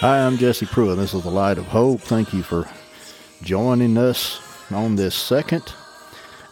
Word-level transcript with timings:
Hi, 0.00 0.24
I'm 0.24 0.38
Jesse 0.38 0.64
Pruitt. 0.64 0.96
This 0.96 1.12
is 1.12 1.24
the 1.24 1.30
Light 1.30 1.58
of 1.58 1.66
Hope. 1.66 2.00
Thank 2.00 2.32
you 2.32 2.44
for 2.44 2.70
joining 3.42 3.98
us 3.98 4.40
on 4.70 4.94
this 4.94 5.16
second 5.16 5.74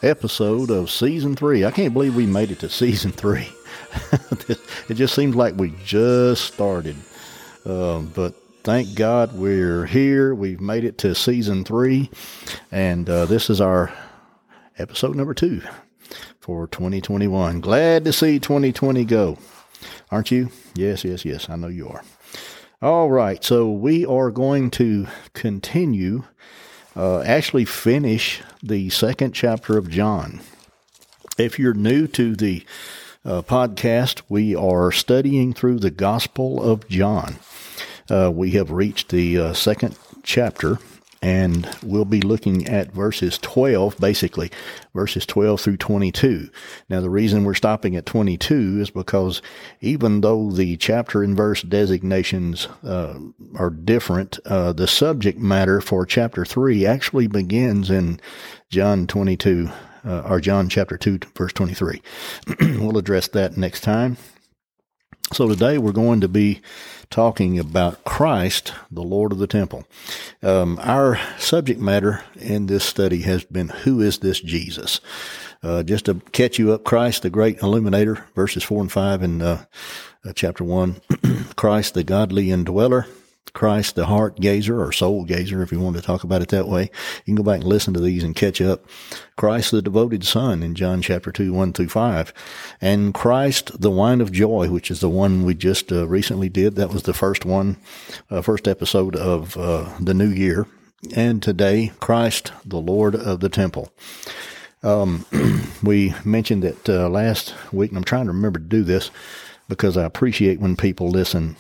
episode 0.02 0.68
of 0.68 0.90
season 0.90 1.36
three. 1.36 1.64
I 1.64 1.70
can't 1.70 1.92
believe 1.92 2.16
we 2.16 2.26
made 2.26 2.50
it 2.50 2.58
to 2.58 2.68
season 2.68 3.12
three. 3.12 3.48
it 4.88 4.94
just 4.94 5.14
seems 5.14 5.36
like 5.36 5.54
we 5.54 5.72
just 5.84 6.52
started. 6.52 6.96
Uh, 7.64 8.00
but 8.00 8.34
thank 8.64 8.96
God 8.96 9.32
we're 9.32 9.86
here. 9.86 10.34
We've 10.34 10.60
made 10.60 10.82
it 10.82 10.98
to 10.98 11.14
season 11.14 11.62
three, 11.62 12.10
and 12.72 13.08
uh, 13.08 13.26
this 13.26 13.48
is 13.48 13.60
our 13.60 13.92
episode 14.76 15.14
number 15.14 15.34
two 15.34 15.62
for 16.40 16.66
2021. 16.66 17.60
Glad 17.60 18.06
to 18.06 18.12
see 18.12 18.40
2020 18.40 19.04
go. 19.04 19.38
Aren't 20.10 20.32
you? 20.32 20.50
Yes, 20.74 21.04
yes, 21.04 21.24
yes. 21.24 21.48
I 21.48 21.54
know 21.54 21.68
you 21.68 21.88
are. 21.88 22.02
All 22.82 23.10
right, 23.10 23.42
so 23.42 23.70
we 23.70 24.04
are 24.04 24.30
going 24.30 24.70
to 24.72 25.06
continue, 25.32 26.24
uh, 26.94 27.22
actually 27.22 27.64
finish 27.64 28.42
the 28.62 28.90
second 28.90 29.32
chapter 29.32 29.78
of 29.78 29.88
John. 29.88 30.42
If 31.38 31.58
you're 31.58 31.72
new 31.72 32.06
to 32.08 32.36
the 32.36 32.66
uh, 33.24 33.40
podcast, 33.40 34.20
we 34.28 34.54
are 34.54 34.92
studying 34.92 35.54
through 35.54 35.78
the 35.78 35.90
Gospel 35.90 36.62
of 36.62 36.86
John. 36.86 37.36
Uh, 38.10 38.30
we 38.30 38.50
have 38.50 38.70
reached 38.70 39.08
the 39.08 39.38
uh, 39.38 39.52
second 39.54 39.96
chapter, 40.22 40.78
and 41.22 41.68
we'll 41.82 42.04
be 42.04 42.20
looking 42.20 42.66
at 42.68 42.92
verses 42.92 43.38
12, 43.38 43.98
basically, 43.98 44.50
verses 44.94 45.24
12 45.26 45.60
through 45.60 45.76
22. 45.78 46.50
Now, 46.88 47.00
the 47.00 47.10
reason 47.10 47.44
we're 47.44 47.54
stopping 47.54 47.96
at 47.96 48.06
22 48.06 48.80
is 48.80 48.90
because 48.90 49.40
even 49.80 50.20
though 50.20 50.50
the 50.50 50.76
chapter 50.76 51.22
and 51.22 51.36
verse 51.36 51.62
designations 51.62 52.68
uh, 52.84 53.18
are 53.56 53.70
different, 53.70 54.38
uh, 54.46 54.72
the 54.72 54.86
subject 54.86 55.38
matter 55.38 55.80
for 55.80 56.04
chapter 56.04 56.44
3 56.44 56.86
actually 56.86 57.26
begins 57.26 57.90
in 57.90 58.20
John 58.68 59.06
22, 59.06 59.70
uh, 60.04 60.22
or 60.28 60.40
John 60.40 60.68
chapter 60.68 60.96
2, 60.96 61.20
verse 61.34 61.52
23. 61.52 62.02
we'll 62.60 62.98
address 62.98 63.28
that 63.28 63.56
next 63.56 63.80
time. 63.80 64.16
So 65.32 65.48
today 65.48 65.76
we're 65.76 65.90
going 65.90 66.20
to 66.20 66.28
be 66.28 66.60
talking 67.10 67.58
about 67.58 68.04
Christ, 68.04 68.72
the 68.92 69.02
Lord 69.02 69.32
of 69.32 69.38
the 69.38 69.48
temple. 69.48 69.84
Um, 70.40 70.78
our 70.80 71.18
subject 71.36 71.80
matter 71.80 72.22
in 72.36 72.66
this 72.66 72.84
study 72.84 73.22
has 73.22 73.44
been 73.44 73.68
who 73.68 74.00
is 74.00 74.20
this 74.20 74.40
Jesus? 74.40 75.00
Uh, 75.64 75.82
just 75.82 76.04
to 76.04 76.20
catch 76.30 76.60
you 76.60 76.72
up, 76.72 76.84
Christ, 76.84 77.22
the 77.22 77.30
great 77.30 77.58
illuminator, 77.60 78.24
verses 78.36 78.62
four 78.62 78.80
and 78.80 78.90
five 78.90 79.20
in 79.24 79.42
uh, 79.42 79.64
uh, 80.24 80.32
chapter 80.32 80.62
one. 80.62 81.00
Christ, 81.56 81.94
the 81.94 82.04
godly 82.04 82.52
indweller. 82.52 83.06
Christ, 83.52 83.94
the 83.94 84.06
heart 84.06 84.40
gazer 84.40 84.82
or 84.82 84.92
soul 84.92 85.24
gazer, 85.24 85.62
if 85.62 85.72
you 85.72 85.80
want 85.80 85.96
to 85.96 86.02
talk 86.02 86.24
about 86.24 86.42
it 86.42 86.48
that 86.48 86.68
way. 86.68 86.90
You 87.24 87.34
can 87.34 87.34
go 87.36 87.42
back 87.42 87.60
and 87.60 87.68
listen 87.68 87.94
to 87.94 88.00
these 88.00 88.22
and 88.22 88.34
catch 88.34 88.60
up. 88.60 88.84
Christ, 89.36 89.70
the 89.70 89.82
devoted 89.82 90.24
son 90.24 90.62
in 90.62 90.74
John 90.74 91.02
chapter 91.02 91.32
2, 91.32 91.52
1 91.52 91.72
through 91.72 91.88
5. 91.88 92.32
And 92.80 93.14
Christ, 93.14 93.80
the 93.80 93.90
wine 93.90 94.20
of 94.20 94.32
joy, 94.32 94.68
which 94.68 94.90
is 94.90 95.00
the 95.00 95.10
one 95.10 95.44
we 95.44 95.54
just 95.54 95.92
uh, 95.92 96.06
recently 96.06 96.48
did. 96.48 96.74
That 96.76 96.92
was 96.92 97.04
the 97.04 97.14
first 97.14 97.44
one, 97.44 97.76
uh, 98.30 98.42
first 98.42 98.66
episode 98.66 99.16
of 99.16 99.56
uh, 99.56 99.90
the 100.00 100.14
new 100.14 100.28
year. 100.28 100.66
And 101.14 101.42
today, 101.42 101.92
Christ, 102.00 102.52
the 102.64 102.80
Lord 102.80 103.14
of 103.14 103.40
the 103.40 103.48
temple. 103.48 103.92
Um, 104.82 105.26
we 105.82 106.14
mentioned 106.24 106.62
that 106.62 106.88
uh, 106.88 107.08
last 107.08 107.54
week, 107.72 107.90
and 107.90 107.98
I'm 107.98 108.04
trying 108.04 108.26
to 108.26 108.32
remember 108.32 108.58
to 108.58 108.64
do 108.64 108.82
this 108.82 109.10
because 109.68 109.96
I 109.96 110.04
appreciate 110.04 110.60
when 110.60 110.76
people 110.76 111.08
listen 111.08 111.56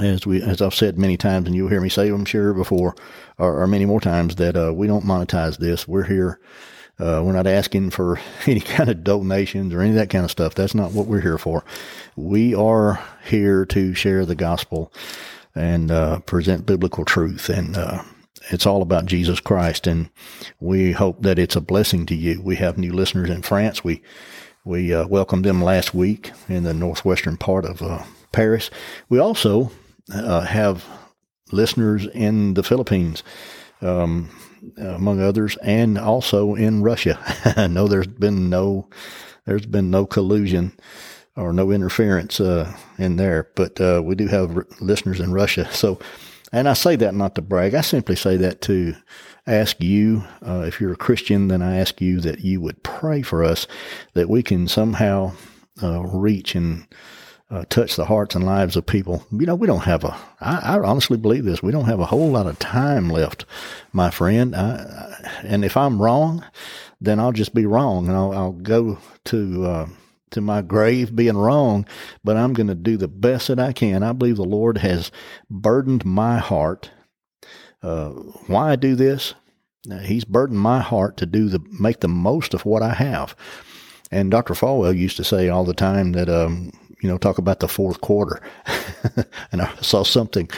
as 0.00 0.26
we 0.26 0.42
as 0.42 0.60
I've 0.62 0.74
said 0.74 0.98
many 0.98 1.16
times, 1.16 1.46
and 1.46 1.54
you'll 1.54 1.68
hear 1.68 1.80
me 1.80 1.88
say, 1.88 2.08
I'm 2.08 2.24
sure 2.24 2.54
before, 2.54 2.94
or, 3.38 3.62
or 3.62 3.66
many 3.66 3.84
more 3.84 4.00
times, 4.00 4.36
that 4.36 4.56
uh, 4.56 4.72
we 4.74 4.86
don't 4.86 5.04
monetize 5.04 5.58
this. 5.58 5.88
We're 5.88 6.04
here. 6.04 6.40
Uh, 6.98 7.20
we're 7.24 7.32
not 7.32 7.46
asking 7.46 7.90
for 7.90 8.20
any 8.46 8.60
kind 8.60 8.88
of 8.88 9.02
donations 9.02 9.74
or 9.74 9.80
any 9.80 9.90
of 9.90 9.96
that 9.96 10.10
kind 10.10 10.24
of 10.24 10.30
stuff. 10.30 10.54
That's 10.54 10.74
not 10.74 10.92
what 10.92 11.06
we're 11.06 11.20
here 11.20 11.38
for. 11.38 11.64
We 12.16 12.54
are 12.54 13.02
here 13.24 13.64
to 13.66 13.94
share 13.94 14.24
the 14.24 14.36
gospel 14.36 14.92
and 15.54 15.90
uh, 15.90 16.20
present 16.20 16.66
biblical 16.66 17.04
truth, 17.04 17.48
and 17.48 17.76
uh, 17.76 18.02
it's 18.50 18.66
all 18.66 18.82
about 18.82 19.06
Jesus 19.06 19.40
Christ. 19.40 19.86
And 19.86 20.10
we 20.60 20.92
hope 20.92 21.22
that 21.22 21.38
it's 21.38 21.56
a 21.56 21.60
blessing 21.60 22.06
to 22.06 22.14
you. 22.14 22.40
We 22.42 22.56
have 22.56 22.78
new 22.78 22.92
listeners 22.92 23.30
in 23.30 23.42
France. 23.42 23.82
We 23.82 24.02
we 24.64 24.94
uh, 24.94 25.06
welcomed 25.06 25.44
them 25.44 25.62
last 25.62 25.94
week 25.94 26.32
in 26.48 26.62
the 26.64 26.72
northwestern 26.72 27.36
part 27.36 27.66
of 27.66 27.82
uh, 27.82 28.02
Paris. 28.34 28.70
We 29.08 29.18
also 29.18 29.70
uh, 30.12 30.40
have 30.40 30.84
listeners 31.52 32.06
in 32.08 32.54
the 32.54 32.62
Philippines, 32.62 33.22
um, 33.80 34.28
among 34.76 35.20
others, 35.20 35.56
and 35.62 35.96
also 35.96 36.54
in 36.54 36.82
Russia. 36.82 37.18
no, 37.70 37.86
there's 37.86 38.08
been 38.08 38.50
no, 38.50 38.88
there's 39.46 39.66
been 39.66 39.90
no 39.90 40.04
collusion 40.04 40.76
or 41.36 41.52
no 41.52 41.70
interference 41.70 42.40
uh, 42.40 42.76
in 42.98 43.16
there, 43.16 43.50
but 43.54 43.80
uh, 43.80 44.02
we 44.04 44.14
do 44.14 44.26
have 44.26 44.56
r- 44.56 44.66
listeners 44.80 45.20
in 45.20 45.32
Russia. 45.32 45.68
So, 45.72 45.98
and 46.52 46.68
I 46.68 46.74
say 46.74 46.94
that 46.96 47.14
not 47.14 47.34
to 47.34 47.42
brag. 47.42 47.74
I 47.74 47.80
simply 47.80 48.14
say 48.14 48.36
that 48.36 48.60
to 48.62 48.94
ask 49.46 49.80
you, 49.82 50.22
uh, 50.46 50.64
if 50.66 50.80
you're 50.80 50.92
a 50.92 50.96
Christian, 50.96 51.48
then 51.48 51.62
I 51.62 51.78
ask 51.78 52.00
you 52.00 52.20
that 52.20 52.40
you 52.40 52.60
would 52.60 52.82
pray 52.84 53.22
for 53.22 53.42
us 53.42 53.66
that 54.14 54.28
we 54.28 54.42
can 54.42 54.68
somehow 54.68 55.32
uh, 55.82 56.02
reach 56.02 56.54
and 56.54 56.86
uh, 57.54 57.64
touch 57.68 57.94
the 57.94 58.06
hearts 58.06 58.34
and 58.34 58.44
lives 58.44 58.76
of 58.76 58.84
people. 58.84 59.24
You 59.30 59.46
know, 59.46 59.54
we 59.54 59.68
don't 59.68 59.84
have 59.84 60.02
a. 60.02 60.16
I, 60.40 60.74
I 60.74 60.78
honestly 60.80 61.16
believe 61.16 61.44
this. 61.44 61.62
We 61.62 61.70
don't 61.70 61.84
have 61.84 62.00
a 62.00 62.06
whole 62.06 62.30
lot 62.30 62.48
of 62.48 62.58
time 62.58 63.08
left, 63.08 63.44
my 63.92 64.10
friend. 64.10 64.56
I, 64.56 65.30
and 65.44 65.64
if 65.64 65.76
I'm 65.76 66.02
wrong, 66.02 66.44
then 67.00 67.20
I'll 67.20 67.32
just 67.32 67.54
be 67.54 67.64
wrong, 67.64 68.08
and 68.08 68.16
I'll, 68.16 68.32
I'll 68.32 68.52
go 68.52 68.98
to 69.26 69.66
uh, 69.66 69.88
to 70.32 70.40
my 70.40 70.62
grave 70.62 71.14
being 71.14 71.36
wrong. 71.36 71.86
But 72.24 72.36
I'm 72.36 72.54
going 72.54 72.66
to 72.66 72.74
do 72.74 72.96
the 72.96 73.08
best 73.08 73.46
that 73.46 73.60
I 73.60 73.72
can. 73.72 74.02
I 74.02 74.12
believe 74.12 74.36
the 74.36 74.44
Lord 74.44 74.78
has 74.78 75.12
burdened 75.48 76.04
my 76.04 76.38
heart. 76.38 76.90
Uh, 77.82 78.10
why 78.48 78.72
I 78.72 78.76
do 78.76 78.96
this? 78.96 79.34
He's 80.02 80.24
burdened 80.24 80.60
my 80.60 80.80
heart 80.80 81.16
to 81.18 81.26
do 81.26 81.48
the 81.48 81.60
make 81.78 82.00
the 82.00 82.08
most 82.08 82.52
of 82.52 82.64
what 82.64 82.82
I 82.82 82.94
have. 82.94 83.36
And 84.10 84.30
Dr. 84.30 84.54
Falwell 84.54 84.96
used 84.96 85.16
to 85.18 85.24
say 85.24 85.48
all 85.48 85.64
the 85.64 85.74
time 85.74 86.12
that 86.12 86.28
um, 86.28 86.72
you 87.04 87.10
know, 87.10 87.18
talk 87.18 87.36
about 87.36 87.60
the 87.60 87.68
fourth 87.68 88.00
quarter. 88.00 88.40
and 89.52 89.60
I 89.60 89.70
saw 89.82 90.04
something 90.04 90.48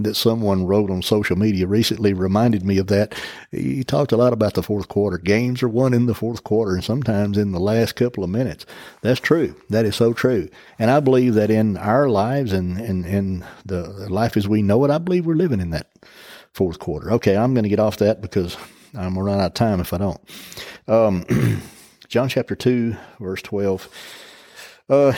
that 0.00 0.16
someone 0.16 0.66
wrote 0.66 0.90
on 0.90 1.00
social 1.00 1.36
media 1.36 1.64
recently 1.68 2.12
reminded 2.12 2.66
me 2.66 2.78
of 2.78 2.88
that. 2.88 3.14
He 3.52 3.84
talked 3.84 4.10
a 4.10 4.16
lot 4.16 4.32
about 4.32 4.54
the 4.54 4.64
fourth 4.64 4.88
quarter. 4.88 5.16
Games 5.16 5.62
are 5.62 5.68
won 5.68 5.94
in 5.94 6.06
the 6.06 6.14
fourth 6.14 6.42
quarter 6.42 6.74
and 6.74 6.82
sometimes 6.82 7.38
in 7.38 7.52
the 7.52 7.60
last 7.60 7.94
couple 7.94 8.24
of 8.24 8.30
minutes. 8.30 8.66
That's 9.02 9.20
true. 9.20 9.54
That 9.70 9.84
is 9.84 9.94
so 9.94 10.12
true. 10.12 10.48
And 10.76 10.90
I 10.90 10.98
believe 10.98 11.34
that 11.34 11.52
in 11.52 11.76
our 11.76 12.08
lives 12.08 12.52
and 12.52 12.80
in, 12.80 13.04
in 13.04 13.44
the 13.64 13.84
life 14.10 14.36
as 14.36 14.48
we 14.48 14.60
know 14.60 14.84
it, 14.84 14.90
I 14.90 14.98
believe 14.98 15.24
we're 15.24 15.34
living 15.34 15.60
in 15.60 15.70
that 15.70 15.92
fourth 16.52 16.80
quarter. 16.80 17.12
Okay, 17.12 17.36
I'm 17.36 17.54
going 17.54 17.62
to 17.62 17.70
get 17.70 17.78
off 17.78 17.98
that 17.98 18.20
because 18.20 18.56
I'm 18.92 19.14
going 19.14 19.14
to 19.14 19.22
run 19.22 19.38
out 19.38 19.46
of 19.46 19.54
time 19.54 19.78
if 19.78 19.92
I 19.92 19.98
don't. 19.98 20.20
Um, 20.88 21.62
John 22.08 22.28
chapter 22.28 22.56
2, 22.56 22.96
verse 23.20 23.42
12 23.42 23.88
uh, 24.92 25.12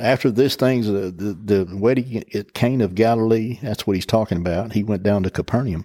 after 0.00 0.30
this 0.30 0.56
thing's 0.56 0.86
the, 0.86 1.10
the, 1.10 1.64
the 1.64 1.76
wedding 1.76 2.24
at 2.34 2.54
Cana 2.54 2.84
of 2.84 2.94
Galilee, 2.94 3.58
that's 3.62 3.86
what 3.86 3.96
he's 3.96 4.06
talking 4.06 4.38
about. 4.38 4.72
He 4.72 4.82
went 4.82 5.02
down 5.02 5.22
to 5.24 5.30
Capernaum 5.30 5.84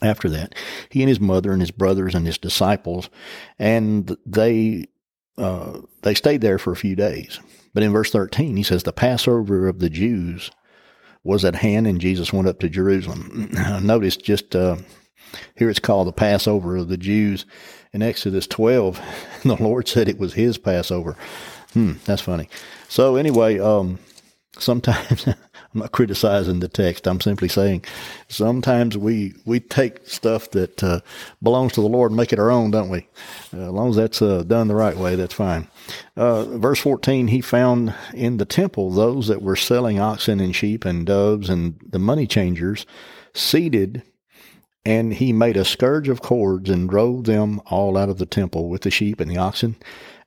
after 0.00 0.28
that. 0.30 0.54
He 0.88 1.02
and 1.02 1.08
his 1.08 1.20
mother 1.20 1.50
and 1.50 1.60
his 1.60 1.72
brothers 1.72 2.14
and 2.14 2.24
his 2.24 2.38
disciples, 2.38 3.10
and 3.58 4.16
they 4.24 4.86
uh, 5.36 5.80
they 6.02 6.14
stayed 6.14 6.42
there 6.42 6.58
for 6.58 6.72
a 6.72 6.76
few 6.76 6.94
days. 6.94 7.40
But 7.74 7.82
in 7.82 7.90
verse 7.90 8.10
13, 8.10 8.56
he 8.56 8.62
says, 8.62 8.82
The 8.82 8.92
Passover 8.92 9.66
of 9.66 9.80
the 9.80 9.90
Jews 9.90 10.50
was 11.24 11.44
at 11.44 11.56
hand, 11.56 11.86
and 11.86 12.00
Jesus 12.00 12.32
went 12.32 12.48
up 12.48 12.60
to 12.60 12.68
Jerusalem. 12.68 13.50
Notice 13.82 14.16
just 14.16 14.54
uh, 14.54 14.76
here 15.56 15.70
it's 15.70 15.78
called 15.78 16.06
the 16.06 16.12
Passover 16.12 16.76
of 16.76 16.88
the 16.88 16.96
Jews. 16.96 17.46
In 17.92 18.02
Exodus 18.02 18.46
12, 18.46 19.00
the 19.44 19.56
Lord 19.56 19.88
said 19.88 20.08
it 20.08 20.18
was 20.18 20.34
his 20.34 20.58
Passover. 20.58 21.16
Hmm, 21.72 21.92
that's 22.04 22.22
funny. 22.22 22.48
So 22.88 23.16
anyway, 23.16 23.58
um, 23.58 23.98
sometimes 24.58 25.26
I'm 25.74 25.80
not 25.80 25.92
criticizing 25.92 26.60
the 26.60 26.68
text. 26.68 27.06
I'm 27.06 27.20
simply 27.20 27.48
saying 27.48 27.84
sometimes 28.28 28.96
we 28.98 29.34
we 29.46 29.60
take 29.60 30.06
stuff 30.06 30.50
that 30.50 30.82
uh, 30.82 31.00
belongs 31.42 31.72
to 31.74 31.80
the 31.80 31.88
Lord 31.88 32.10
and 32.10 32.16
make 32.16 32.32
it 32.32 32.38
our 32.38 32.50
own, 32.50 32.70
don't 32.70 32.90
we? 32.90 33.08
Uh, 33.54 33.68
as 33.68 33.70
long 33.70 33.90
as 33.90 33.96
that's 33.96 34.20
uh, 34.20 34.42
done 34.42 34.68
the 34.68 34.74
right 34.74 34.96
way, 34.96 35.16
that's 35.16 35.34
fine. 35.34 35.68
Uh, 36.16 36.44
verse 36.44 36.80
14, 36.80 37.28
he 37.28 37.40
found 37.40 37.94
in 38.12 38.36
the 38.36 38.44
temple 38.44 38.90
those 38.90 39.28
that 39.28 39.42
were 39.42 39.56
selling 39.56 39.98
oxen 39.98 40.40
and 40.40 40.54
sheep 40.54 40.84
and 40.84 41.06
doves 41.06 41.48
and 41.48 41.80
the 41.88 41.98
money 41.98 42.26
changers 42.26 42.84
seated 43.34 44.02
and 44.84 45.14
he 45.14 45.32
made 45.32 45.56
a 45.56 45.64
scourge 45.64 46.08
of 46.08 46.20
cords 46.20 46.68
and 46.68 46.90
drove 46.90 47.24
them 47.24 47.60
all 47.66 47.96
out 47.96 48.08
of 48.08 48.18
the 48.18 48.26
temple 48.26 48.68
with 48.68 48.82
the 48.82 48.90
sheep 48.90 49.20
and 49.20 49.30
the 49.30 49.38
oxen 49.38 49.76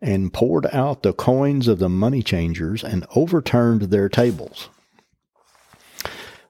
and 0.05 0.31
poured 0.31 0.67
out 0.67 1.01
the 1.01 1.13
coins 1.13 1.67
of 1.67 1.79
the 1.79 1.89
money 1.89 2.21
changers 2.21 2.83
and 2.83 3.07
overturned 3.15 3.81
their 3.83 4.07
tables. 4.07 4.69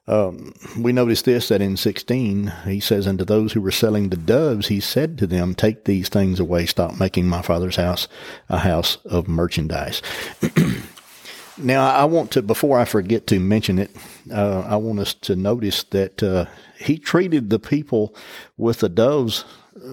Um, 0.06 0.52
we 0.78 0.92
notice 0.92 1.22
this 1.22 1.48
that 1.48 1.62
in 1.62 1.76
16, 1.76 2.52
he 2.66 2.78
says, 2.80 3.06
unto 3.06 3.24
those 3.24 3.54
who 3.54 3.62
were 3.62 3.72
selling 3.72 4.10
the 4.10 4.16
doves, 4.16 4.68
he 4.68 4.78
said 4.78 5.18
to 5.18 5.26
them, 5.26 5.54
Take 5.54 5.84
these 5.84 6.08
things 6.10 6.38
away, 6.38 6.66
stop 6.66 7.00
making 7.00 7.26
my 7.26 7.42
father's 7.42 7.76
house 7.76 8.06
a 8.48 8.58
house 8.58 8.98
of 9.06 9.26
merchandise. 9.26 10.02
now, 11.58 11.90
I 11.90 12.04
want 12.04 12.30
to, 12.32 12.42
before 12.42 12.78
I 12.78 12.84
forget 12.84 13.26
to 13.28 13.40
mention 13.40 13.78
it, 13.78 13.90
uh, 14.30 14.60
I 14.60 14.76
want 14.76 15.00
us 15.00 15.14
to 15.14 15.34
notice 15.34 15.82
that 15.84 16.22
uh, 16.22 16.44
he 16.78 16.98
treated 16.98 17.48
the 17.48 17.58
people 17.58 18.14
with 18.56 18.80
the 18.80 18.90
doves 18.90 19.44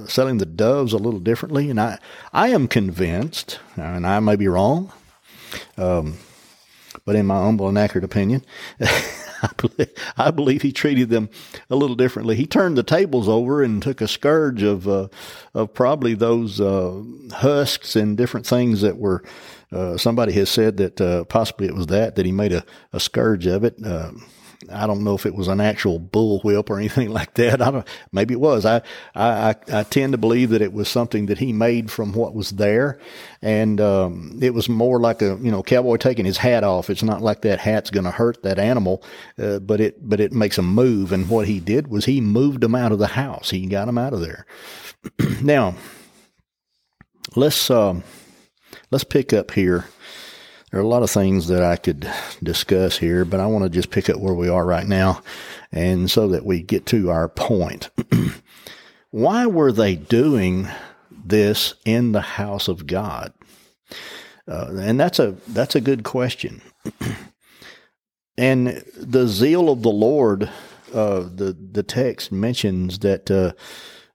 selling 0.08 0.38
the 0.38 0.46
doves 0.46 0.94
a 0.94 0.98
little 0.98 1.20
differently, 1.20 1.70
and 1.70 1.80
I 1.80 2.00
I 2.32 2.50
am 2.50 2.68
convinced, 2.68 3.60
and 3.76 4.06
I 4.06 4.20
may 4.20 4.36
be 4.36 4.48
wrong, 4.48 4.92
um, 5.78 6.18
but 7.06 7.16
in 7.16 7.26
my 7.26 7.36
humble 7.36 7.68
and 7.68 7.78
accurate 7.78 8.04
opinion, 8.04 8.46
I 8.82 9.50
believe, 9.58 9.94
I 10.18 10.32
believe 10.32 10.62
he 10.62 10.72
treated 10.72 11.10
them 11.10 11.30
a 11.70 11.76
little 11.76 11.96
differently. 11.96 12.36
He 12.36 12.46
turned 12.46 12.78
the 12.78 12.84
tables 12.84 13.28
over 13.28 13.62
and 13.62 13.82
took 13.82 14.02
a 14.02 14.08
scourge 14.08 14.64
of 14.64 14.88
uh, 14.88 15.10
of 15.54 15.74
probably 15.74 16.14
those 16.14 16.62
uh, 16.62 17.02
husks 17.34 17.96
and 17.96 18.18
different 18.18 18.46
things 18.46 18.82
that 18.82 18.98
were. 18.98 19.24
Uh, 19.72 19.98
somebody 19.98 20.34
has 20.34 20.50
said 20.50 20.78
that 20.78 21.02
uh, 21.02 21.24
possibly 21.26 21.68
it 21.68 21.76
was 21.76 21.88
that 21.88 22.16
that 22.16 22.26
he 22.26 22.32
made 22.32 22.54
a, 22.54 22.64
a 22.94 23.00
scourge 23.00 23.46
of 23.48 23.64
it. 23.64 23.76
I 24.72 24.88
don't 24.88 25.04
know 25.04 25.16
if 25.16 25.26
it 25.26 25.36
was 25.36 25.48
an 25.48 25.62
actual 25.62 26.00
bull 26.00 26.40
whip 26.42 26.70
or 26.70 26.78
anything 26.80 27.10
like 27.10 27.34
that. 27.36 27.62
I 27.62 27.72
don't. 27.72 27.88
Maybe 28.12 28.34
it 28.34 28.40
was. 28.40 28.66
I 28.66 28.82
I 29.16 29.56
I 29.72 29.84
tend 29.84 30.14
to 30.14 30.18
believe 30.18 30.50
that 30.52 30.62
it 30.62 30.74
was 30.74 30.88
something 30.88 31.28
that 31.28 31.38
he 31.38 31.54
made 31.54 31.92
from 31.92 32.14
what 32.14 32.34
was 32.34 32.52
there, 32.52 33.00
and 33.42 33.80
um, 33.82 34.40
it 34.42 34.54
was 34.54 34.70
more 34.70 35.00
like 35.00 35.22
a 35.22 35.38
you 35.42 35.52
know 35.52 35.64
cowboy 35.64 35.98
taking 35.98 36.26
his 36.26 36.38
hat 36.38 36.64
off. 36.64 36.90
It's 36.90 37.04
not 37.04 37.22
like 37.22 37.42
that 37.42 37.60
hat's 37.60 37.90
going 37.90 38.06
to 38.06 38.12
hurt 38.12 38.44
that 38.44 38.60
animal, 38.60 39.04
uh, 39.38 39.60
but 39.60 39.82
it 39.82 40.08
but 40.08 40.20
it 40.20 40.32
makes 40.34 40.58
him 40.58 40.68
move. 40.68 41.12
And 41.12 41.30
what 41.30 41.48
he 41.48 41.60
did 41.60 41.88
was 41.88 42.06
he 42.06 42.22
moved 42.22 42.64
him 42.64 42.76
out 42.76 42.92
of 42.92 43.00
the 43.00 43.08
house. 43.08 43.50
He 43.50 43.66
got 43.66 43.88
him 43.88 43.98
out 43.98 44.14
of 44.14 44.22
there. 44.22 44.46
now, 45.42 45.76
let's 47.36 47.70
um, 47.70 48.04
let's 48.92 49.04
pick 49.04 49.34
up 49.34 49.52
here 49.52 49.86
there 50.74 50.82
are 50.82 50.86
a 50.86 50.88
lot 50.88 51.04
of 51.04 51.12
things 51.12 51.50
that 51.50 51.62
I 51.62 51.76
could 51.76 52.12
discuss 52.42 52.98
here, 52.98 53.26
but 53.26 53.40
I 53.40 53.46
want 53.46 53.64
to 53.64 53.70
just 53.70 53.92
pick 53.92 54.10
up 54.10 54.18
where 54.18 54.34
we 54.34 54.50
are 54.50 54.66
right 54.66 54.88
now 54.88 55.22
and 55.72 56.10
so 56.10 56.30
that 56.30 56.48
we 56.48 56.64
get 56.64 56.88
to 56.88 57.12
our 57.12 57.30
point. 57.30 57.92
Why 59.12 59.46
were 59.46 59.72
they 59.72 59.96
doing 59.96 60.68
this 61.12 61.76
in 61.86 62.12
the 62.12 62.22
house 62.22 62.68
of 62.68 62.88
God? 62.88 63.34
Uh, 64.48 64.74
and 64.80 65.00
that's 65.00 65.20
a 65.20 65.36
that's 65.48 65.76
a 65.76 65.80
good 65.80 66.04
question. 66.04 66.64
and 68.40 68.84
the 68.98 69.28
zeal 69.28 69.70
of 69.70 69.84
the 69.84 69.92
Lord, 69.92 70.50
uh, 70.92 71.20
the 71.20 71.56
the 71.72 71.84
text 71.84 72.32
mentions 72.32 72.98
that 73.00 73.30
uh, 73.30 73.54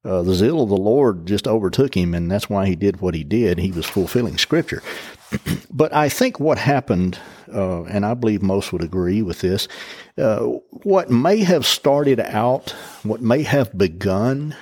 uh, 0.05 0.23
the 0.23 0.35
zeal 0.35 0.61
of 0.61 0.71
the 0.71 0.77
Lord 0.77 1.25
just 1.25 1.47
overtook 1.47 1.97
him, 1.97 2.15
and 2.15 2.29
that's 2.29 2.51
why 2.51 2.67
he 2.67 2.75
did 2.75 3.01
what 3.01 3.15
he 3.15 3.23
did. 3.23 3.59
He 3.59 3.71
was 3.71 3.87
fulfilling 3.87 4.39
Scripture. 4.39 4.83
but 5.71 5.93
I 5.93 6.09
think 6.09 6.41
what 6.41 6.59
happened, 6.59 7.19
uh, 7.53 7.85
and 7.85 8.05
I 8.05 8.15
believe 8.15 8.43
most 8.43 8.73
would 8.73 8.83
agree 8.83 9.23
with 9.23 9.41
this, 9.41 9.69
uh, 10.17 10.41
what 10.83 11.11
may 11.11 11.39
have 11.39 11.67
started 11.67 12.21
out, 12.21 12.71
what 13.03 13.21
may 13.21 13.43
have 13.43 13.77
begun 13.77 14.57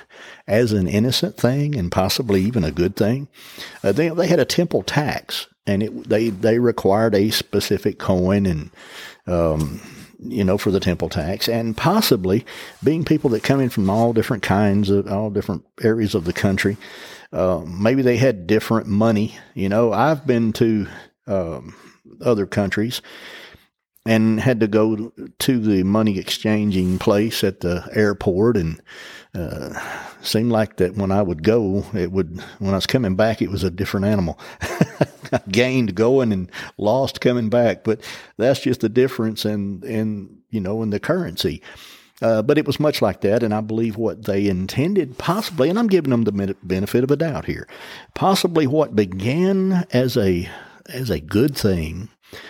as 0.47 0.71
an 0.71 0.87
innocent 0.87 1.37
thing 1.37 1.75
and 1.75 1.91
possibly 1.91 2.41
even 2.41 2.63
a 2.63 2.71
good 2.71 2.95
thing, 2.95 3.27
uh, 3.83 3.91
they, 3.91 4.09
they 4.09 4.27
had 4.27 4.39
a 4.39 4.45
temple 4.45 4.83
tax, 4.83 5.47
and 5.65 5.83
it, 5.83 6.09
they 6.09 6.29
they 6.29 6.59
required 6.59 7.15
a 7.15 7.29
specific 7.29 7.99
coin 7.99 8.45
and. 8.45 8.71
Um, 9.25 9.81
you 10.19 10.43
know, 10.43 10.57
for 10.57 10.71
the 10.71 10.79
temple 10.79 11.09
tax, 11.09 11.47
and 11.47 11.75
possibly 11.77 12.45
being 12.83 13.05
people 13.05 13.29
that 13.31 13.43
come 13.43 13.59
in 13.59 13.69
from 13.69 13.89
all 13.89 14.13
different 14.13 14.43
kinds 14.43 14.89
of 14.89 15.07
all 15.07 15.29
different 15.29 15.65
areas 15.81 16.15
of 16.15 16.25
the 16.25 16.33
country, 16.33 16.77
uh, 17.31 17.63
maybe 17.67 18.01
they 18.01 18.17
had 18.17 18.47
different 18.47 18.87
money. 18.87 19.37
You 19.53 19.69
know, 19.69 19.93
I've 19.93 20.25
been 20.25 20.53
to 20.53 20.87
um, 21.27 21.75
other 22.21 22.45
countries 22.45 23.01
and 24.05 24.39
had 24.39 24.61
to 24.61 24.67
go 24.67 25.11
to 25.39 25.59
the 25.59 25.83
money 25.83 26.17
exchanging 26.17 26.97
place 26.97 27.43
at 27.43 27.59
the 27.59 27.87
airport 27.93 28.55
and 28.55 28.81
uh, 29.35 29.77
seemed 30.21 30.51
like 30.51 30.77
that 30.77 30.95
when 30.95 31.11
I 31.11 31.21
would 31.21 31.43
go, 31.43 31.85
it 31.93 32.11
would 32.11 32.41
when 32.59 32.71
I 32.71 32.77
was 32.77 32.87
coming 32.87 33.15
back, 33.15 33.41
it 33.41 33.51
was 33.51 33.63
a 33.63 33.69
different 33.69 34.05
animal. 34.05 34.39
I 35.31 35.41
gained 35.49 35.95
going 35.95 36.31
and 36.31 36.51
lost 36.77 37.21
coming 37.21 37.49
back, 37.49 37.83
but 37.83 38.01
that's 38.37 38.61
just 38.61 38.81
the 38.81 38.89
difference 38.89 39.45
in 39.45 39.83
in 39.83 40.39
you 40.49 40.59
know 40.59 40.81
in 40.83 40.89
the 40.89 40.99
currency. 40.99 41.61
Uh, 42.19 42.41
but 42.41 42.57
it 42.57 42.65
was 42.65 42.79
much 42.79 42.99
like 42.99 43.21
that, 43.21 43.43
and 43.43 43.53
I 43.53 43.61
believe 43.61 43.95
what 43.95 44.25
they 44.25 44.47
intended, 44.47 45.19
possibly, 45.19 45.69
and 45.69 45.77
I'm 45.77 45.87
giving 45.87 46.09
them 46.09 46.23
the 46.23 46.55
benefit 46.63 47.03
of 47.03 47.11
a 47.11 47.15
doubt 47.15 47.45
here, 47.45 47.67
possibly 48.15 48.65
what 48.65 48.95
began 48.95 49.85
as 49.91 50.17
a 50.17 50.49
as 50.87 51.09
a 51.09 51.19
good 51.19 51.55
thing 51.55 52.09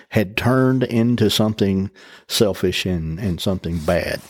had 0.10 0.38
turned 0.38 0.84
into 0.84 1.30
something 1.30 1.92
selfish 2.28 2.86
and, 2.86 3.20
and 3.20 3.40
something 3.40 3.78
bad. 3.80 4.22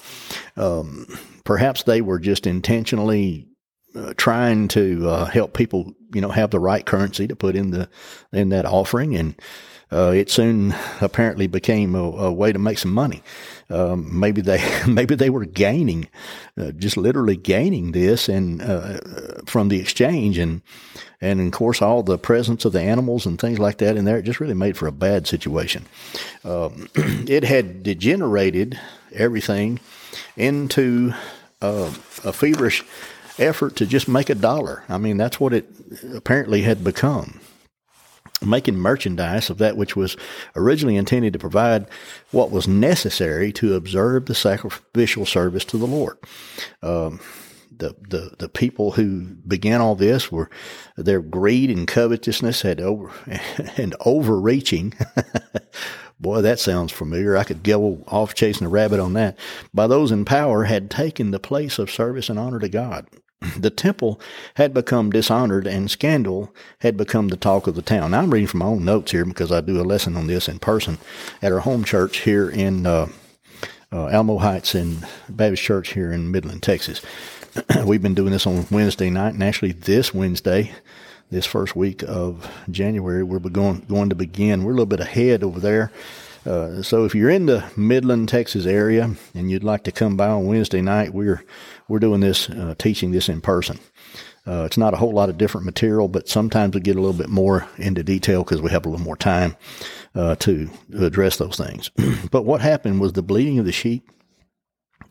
Um, 0.56 1.08
perhaps 1.44 1.84
they 1.84 2.02
were 2.02 2.20
just 2.20 2.48
intentionally 2.48 3.48
uh, 3.96 4.14
trying 4.18 4.68
to 4.70 5.10
uh, 5.10 5.26
help 5.26 5.54
people, 5.54 5.94
you 6.14 6.22
know, 6.22 6.30
have 6.30 6.52
the 6.52 6.60
right 6.60 6.86
currency 6.86 7.28
to 7.28 7.36
put 7.36 7.56
in 7.56 7.72
the 7.72 7.90
in 8.32 8.50
that 8.50 8.66
offering, 8.66 9.16
and 9.16 9.36
uh, 9.92 10.12
it 10.14 10.30
soon 10.30 10.76
apparently 11.00 11.48
became 11.48 11.96
a, 11.96 12.04
a, 12.04 12.32
way 12.32 12.52
to 12.52 12.60
make 12.60 12.78
some 12.78 12.92
money. 12.92 13.24
Um, 13.70 14.20
maybe 14.20 14.42
they 14.42 14.62
maybe 14.88 15.16
they 15.16 15.30
were 15.30 15.46
gaining, 15.46 16.08
uh, 16.58 16.72
just 16.72 16.98
literally 16.98 17.38
gaining 17.38 17.94
this 17.94 18.28
and 18.28 18.62
uh, 18.62 19.00
from 19.46 19.70
the 19.70 19.80
exchange 19.80 20.38
and 20.38 20.62
and 21.22 21.40
of 21.40 21.52
course 21.52 21.82
all 21.82 22.04
the 22.04 22.18
presence 22.18 22.66
of 22.66 22.74
the 22.74 22.82
animals 22.82 23.26
and 23.26 23.40
things 23.40 23.60
like 23.60 23.78
that 23.78 23.96
in 23.96 24.06
there. 24.06 24.18
It 24.18 24.24
just 24.24 24.40
really 24.40 24.54
made 24.54 24.78
for 24.78 24.88
a 24.88 24.92
bad 24.92 25.26
situation. 25.26 25.86
Um, 26.44 26.90
it 26.96 27.44
had 27.44 27.84
degenerated 27.84 28.80
everything 29.14 29.80
into 30.36 31.14
uh, 31.62 31.94
a 32.24 32.34
feverish 32.34 32.84
effort 33.40 33.76
to 33.78 33.86
just 33.86 34.08
make 34.08 34.30
a 34.30 34.36
dollar. 34.36 34.84
I 34.90 34.98
mean, 34.98 35.18
that's 35.18 35.40
what 35.40 35.54
it 35.54 35.68
apparently 36.14 36.62
had 36.62 36.84
become 36.84 37.40
making 38.42 38.76
merchandise 38.76 39.50
of 39.50 39.58
that 39.58 39.78
which 39.78 39.96
was 39.96 40.16
originally 40.56 40.96
intended 40.96 41.34
to 41.34 41.40
provide 41.40 41.88
what 42.32 42.52
was 42.52 42.68
necessary 42.68 43.52
to 43.52 43.76
observe 43.76 44.26
the 44.26 44.36
sacrificial 44.36 45.26
service 45.26 45.66
to 45.66 45.78
the 45.78 45.88
Lord. 45.88 46.18
Um, 46.84 47.20
the, 47.76 47.96
the, 48.10 48.36
the 48.40 48.50
people 48.50 48.92
who 48.92 49.22
began 49.48 49.82
all 49.82 49.96
this 49.96 50.32
were 50.32 50.50
their 50.96 51.22
greed 51.22 51.70
and 51.70 51.88
covetousness 51.88 52.62
had 52.62 52.82
over 52.82 53.12
and 53.78 53.96
overreaching. 54.06 54.94
Boy, 56.20 56.42
that 56.42 56.60
sounds 56.60 56.92
familiar. 56.92 57.38
I 57.38 57.44
could 57.44 57.62
go 57.62 58.04
off 58.08 58.34
chasing 58.34 58.66
a 58.66 58.70
rabbit 58.70 59.00
on 59.00 59.14
that. 59.14 59.38
By 59.74 59.86
those 59.86 60.12
in 60.12 60.26
power 60.26 60.64
had 60.64 60.90
taken 60.90 61.30
the 61.30 61.40
place 61.40 61.78
of 61.78 61.92
service 61.92 62.30
and 62.30 62.40
honor 62.40 62.58
to 62.60 62.70
God. 62.70 63.08
The 63.58 63.70
temple 63.70 64.20
had 64.56 64.74
become 64.74 65.12
dishonored 65.12 65.68
and 65.68 65.92
scandal 65.92 66.54
had 66.80 66.98
become 66.98 67.28
the 67.28 67.38
talk 67.38 67.68
of 67.68 67.76
the 67.76 67.82
town. 67.82 68.12
Now, 68.12 68.22
I'm 68.22 68.32
reading 68.32 68.48
from 68.48 68.60
my 68.60 68.66
own 68.66 68.84
notes 68.84 69.12
here 69.12 69.26
because 69.26 69.52
I 69.52 69.62
do 69.62 69.80
a 69.80 69.84
lesson 69.84 70.18
on 70.18 70.28
this 70.28 70.48
in 70.48 70.60
person 70.60 70.98
at 71.42 71.52
our 71.52 71.60
home 71.60 71.84
church 71.84 72.20
here 72.20 72.50
in 72.50 72.86
uh, 72.86 73.08
uh, 73.92 74.08
Alamo 74.08 74.40
Heights 74.40 74.76
in 74.76 75.06
Baptist 75.30 75.64
Church 75.64 75.94
here 75.94 76.12
in 76.12 76.32
Midland, 76.32 76.64
Texas. 76.64 77.02
We've 77.86 78.02
been 78.02 78.16
doing 78.16 78.32
this 78.32 78.48
on 78.48 78.66
Wednesday 78.72 79.10
night, 79.10 79.34
and 79.34 79.44
actually 79.44 79.72
this 79.72 80.14
Wednesday, 80.14 80.74
this 81.30 81.46
first 81.46 81.76
week 81.76 82.04
of 82.04 82.52
January, 82.70 83.24
we're 83.24 83.40
going 83.40 83.82
going 83.82 84.10
to 84.10 84.16
begin. 84.16 84.64
We're 84.64 84.72
a 84.72 84.76
little 84.76 84.86
bit 84.86 85.00
ahead 85.00 85.44
over 85.44 85.60
there. 85.60 85.92
Uh, 86.48 86.82
so 86.82 87.04
if 87.04 87.14
you're 87.14 87.30
in 87.30 87.46
the 87.46 87.70
Midland, 87.76 88.30
Texas 88.30 88.66
area, 88.66 89.12
and 89.36 89.52
you'd 89.52 89.66
like 89.66 89.84
to 89.84 89.92
come 89.92 90.16
by 90.16 90.28
on 90.28 90.48
Wednesday 90.48 90.82
night, 90.82 91.14
we're 91.14 91.44
we're 91.90 92.00
doing 92.00 92.22
this, 92.22 92.50
uh, 92.50 92.74
teaching 92.78 93.12
this 93.12 93.28
in 93.28 93.42
person. 93.42 93.80
Uh, 94.48 94.64
it's 94.64 94.78
not 94.78 94.94
a 94.94 94.98
whole 94.98 95.12
lot 95.12 95.28
of 95.28 95.38
different 95.38 95.66
material, 95.66 96.08
but 96.08 96.30
sometimes 96.30 96.74
we 96.74 96.80
get 96.80 96.96
a 96.96 97.02
little 97.02 97.18
bit 97.18 97.28
more 97.28 97.68
into 97.78 98.02
detail 98.02 98.46
because 98.46 98.62
we 98.62 98.72
have 98.72 98.86
a 98.86 98.90
little 98.90 99.04
more 99.04 99.18
time 99.18 99.58
uh, 100.16 100.36
to, 100.36 100.70
address 100.98 101.36
those 101.36 101.58
things. 101.58 101.90
but 102.32 102.44
what 102.44 102.62
happened 102.62 103.02
was 103.02 103.12
the 103.12 103.22
bleating 103.22 103.60
of 103.60 103.66
the 103.66 103.74
sheep 103.74 104.10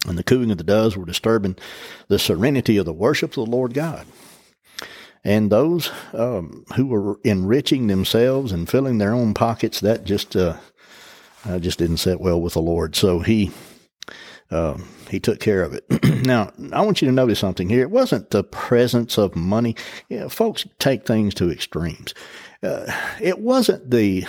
and 0.08 0.16
the 0.16 0.24
cooing 0.24 0.50
of 0.50 0.56
the 0.56 0.64
doves 0.64 0.96
were 0.96 1.04
disturbing 1.04 1.54
the 2.08 2.18
serenity 2.18 2.78
of 2.78 2.86
the 2.86 2.94
worship 2.94 3.30
of 3.36 3.44
the 3.44 3.50
Lord 3.50 3.74
God. 3.74 4.06
And 5.22 5.50
those 5.50 5.90
um, 6.14 6.64
who 6.76 6.86
were 6.86 7.20
enriching 7.24 7.88
themselves 7.88 8.52
and 8.52 8.68
filling 8.68 8.98
their 8.98 9.12
own 9.12 9.34
pockets, 9.34 9.80
that 9.80 10.04
just 10.04 10.34
uh, 11.44 11.54
uh 11.54 11.58
just 11.58 11.78
didn't 11.78 11.98
sit 11.98 12.20
well 12.20 12.40
with 12.40 12.54
the 12.54 12.62
Lord. 12.62 12.94
So 12.96 13.20
he 13.20 13.50
um, 14.50 14.88
he 15.10 15.18
took 15.18 15.40
care 15.40 15.62
of 15.62 15.74
it. 15.74 15.84
now, 16.24 16.52
I 16.72 16.80
want 16.82 17.02
you 17.02 17.06
to 17.08 17.12
notice 17.12 17.38
something 17.38 17.68
here. 17.68 17.82
It 17.82 17.90
wasn't 17.90 18.30
the 18.30 18.44
presence 18.44 19.18
of 19.18 19.34
money. 19.34 19.74
You 20.08 20.20
know, 20.20 20.28
folks 20.28 20.66
take 20.78 21.04
things 21.04 21.34
to 21.34 21.50
extremes. 21.50 22.14
Uh, 22.62 22.86
it 23.20 23.40
wasn't 23.40 23.90
the 23.90 24.26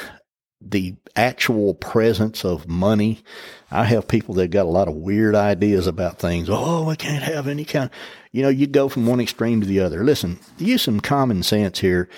the 0.60 0.96
actual 1.16 1.76
presence 1.76 2.44
of 2.44 2.68
money. 2.68 3.24
I 3.70 3.84
have 3.86 4.08
people 4.08 4.34
that 4.36 4.50
got 4.50 4.66
a 4.66 4.70
lot 4.70 4.88
of 4.88 4.96
weird 4.96 5.36
ideas 5.36 5.86
about 5.86 6.18
things. 6.18 6.50
Oh, 6.50 6.90
I 6.90 6.96
can't 6.96 7.24
have 7.24 7.48
any 7.48 7.64
kind. 7.64 7.90
You 8.32 8.42
know, 8.44 8.50
you 8.50 8.66
go 8.66 8.90
from 8.90 9.06
one 9.06 9.20
extreme 9.20 9.62
to 9.62 9.68
the 9.68 9.80
other. 9.80 10.04
Listen, 10.04 10.40
use 10.58 10.82
some 10.82 11.00
common 11.00 11.44
sense 11.44 11.80
here. 11.80 12.10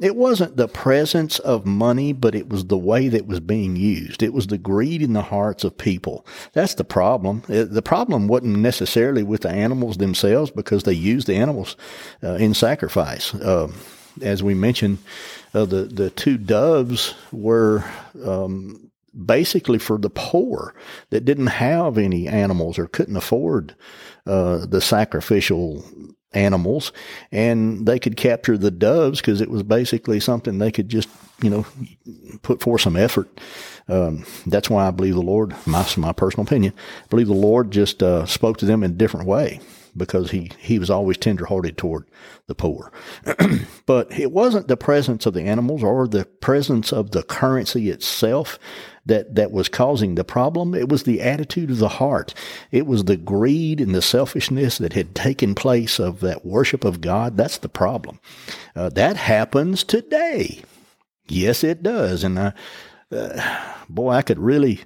It 0.00 0.16
wasn't 0.16 0.56
the 0.56 0.66
presence 0.66 1.38
of 1.40 1.66
money, 1.66 2.14
but 2.14 2.34
it 2.34 2.48
was 2.48 2.64
the 2.64 2.78
way 2.78 3.08
that 3.08 3.26
was 3.26 3.38
being 3.38 3.76
used. 3.76 4.22
It 4.22 4.32
was 4.32 4.46
the 4.46 4.56
greed 4.56 5.02
in 5.02 5.12
the 5.12 5.22
hearts 5.22 5.62
of 5.62 5.76
people. 5.76 6.26
That's 6.54 6.74
the 6.74 6.84
problem. 6.84 7.42
The 7.46 7.82
problem 7.82 8.26
wasn't 8.26 8.58
necessarily 8.58 9.22
with 9.22 9.42
the 9.42 9.50
animals 9.50 9.98
themselves 9.98 10.50
because 10.50 10.84
they 10.84 10.94
used 10.94 11.26
the 11.26 11.36
animals 11.36 11.76
uh, 12.22 12.34
in 12.34 12.54
sacrifice. 12.54 13.34
Uh, 13.34 13.68
as 14.22 14.42
we 14.42 14.54
mentioned, 14.54 14.98
uh, 15.52 15.66
the 15.66 15.84
the 15.84 16.10
two 16.10 16.38
doves 16.38 17.14
were 17.30 17.84
um, 18.24 18.90
basically 19.26 19.78
for 19.78 19.98
the 19.98 20.10
poor 20.10 20.74
that 21.10 21.24
didn't 21.24 21.48
have 21.48 21.98
any 21.98 22.26
animals 22.26 22.78
or 22.78 22.86
couldn't 22.86 23.16
afford 23.16 23.74
uh, 24.26 24.64
the 24.66 24.80
sacrificial 24.80 25.84
animals, 26.32 26.92
and 27.32 27.86
they 27.86 27.98
could 27.98 28.16
capture 28.16 28.56
the 28.56 28.70
doves 28.70 29.20
because 29.20 29.40
it 29.40 29.50
was 29.50 29.62
basically 29.62 30.20
something 30.20 30.58
they 30.58 30.72
could 30.72 30.88
just 30.88 31.08
you 31.42 31.50
know 31.50 31.66
put 32.42 32.60
forth 32.60 32.82
some 32.82 32.96
effort. 32.96 33.28
Um, 33.88 34.24
that's 34.46 34.70
why 34.70 34.86
I 34.86 34.90
believe 34.92 35.14
the 35.14 35.22
Lord, 35.22 35.54
my 35.66 35.86
my 35.96 36.12
personal 36.12 36.46
opinion, 36.46 36.72
I 37.04 37.06
believe 37.08 37.26
the 37.26 37.34
Lord 37.34 37.70
just 37.70 38.02
uh, 38.02 38.26
spoke 38.26 38.58
to 38.58 38.66
them 38.66 38.82
in 38.82 38.92
a 38.92 38.94
different 38.94 39.26
way 39.26 39.60
because 39.96 40.30
he, 40.30 40.50
he 40.58 40.78
was 40.78 40.90
always 40.90 41.16
tenderhearted 41.16 41.76
toward 41.76 42.06
the 42.46 42.54
poor. 42.54 42.92
but 43.86 44.10
it 44.18 44.32
wasn't 44.32 44.68
the 44.68 44.76
presence 44.76 45.26
of 45.26 45.34
the 45.34 45.42
animals 45.42 45.82
or 45.82 46.06
the 46.06 46.24
presence 46.24 46.92
of 46.92 47.10
the 47.10 47.22
currency 47.22 47.90
itself 47.90 48.58
that, 49.06 49.34
that 49.34 49.52
was 49.52 49.68
causing 49.68 50.14
the 50.14 50.24
problem. 50.24 50.74
It 50.74 50.88
was 50.88 51.02
the 51.02 51.20
attitude 51.20 51.70
of 51.70 51.78
the 51.78 51.88
heart. 51.88 52.34
It 52.70 52.86
was 52.86 53.04
the 53.04 53.16
greed 53.16 53.80
and 53.80 53.94
the 53.94 54.02
selfishness 54.02 54.78
that 54.78 54.92
had 54.92 55.14
taken 55.14 55.54
place 55.54 55.98
of 55.98 56.20
that 56.20 56.44
worship 56.44 56.84
of 56.84 57.00
God. 57.00 57.36
That's 57.36 57.58
the 57.58 57.68
problem. 57.68 58.20
Uh, 58.76 58.88
that 58.90 59.16
happens 59.16 59.84
today. 59.84 60.62
Yes, 61.28 61.64
it 61.64 61.82
does. 61.82 62.24
And 62.24 62.38
I, 62.38 62.52
uh, 63.12 63.74
boy, 63.88 64.10
I 64.10 64.22
could 64.22 64.38
really 64.38 64.80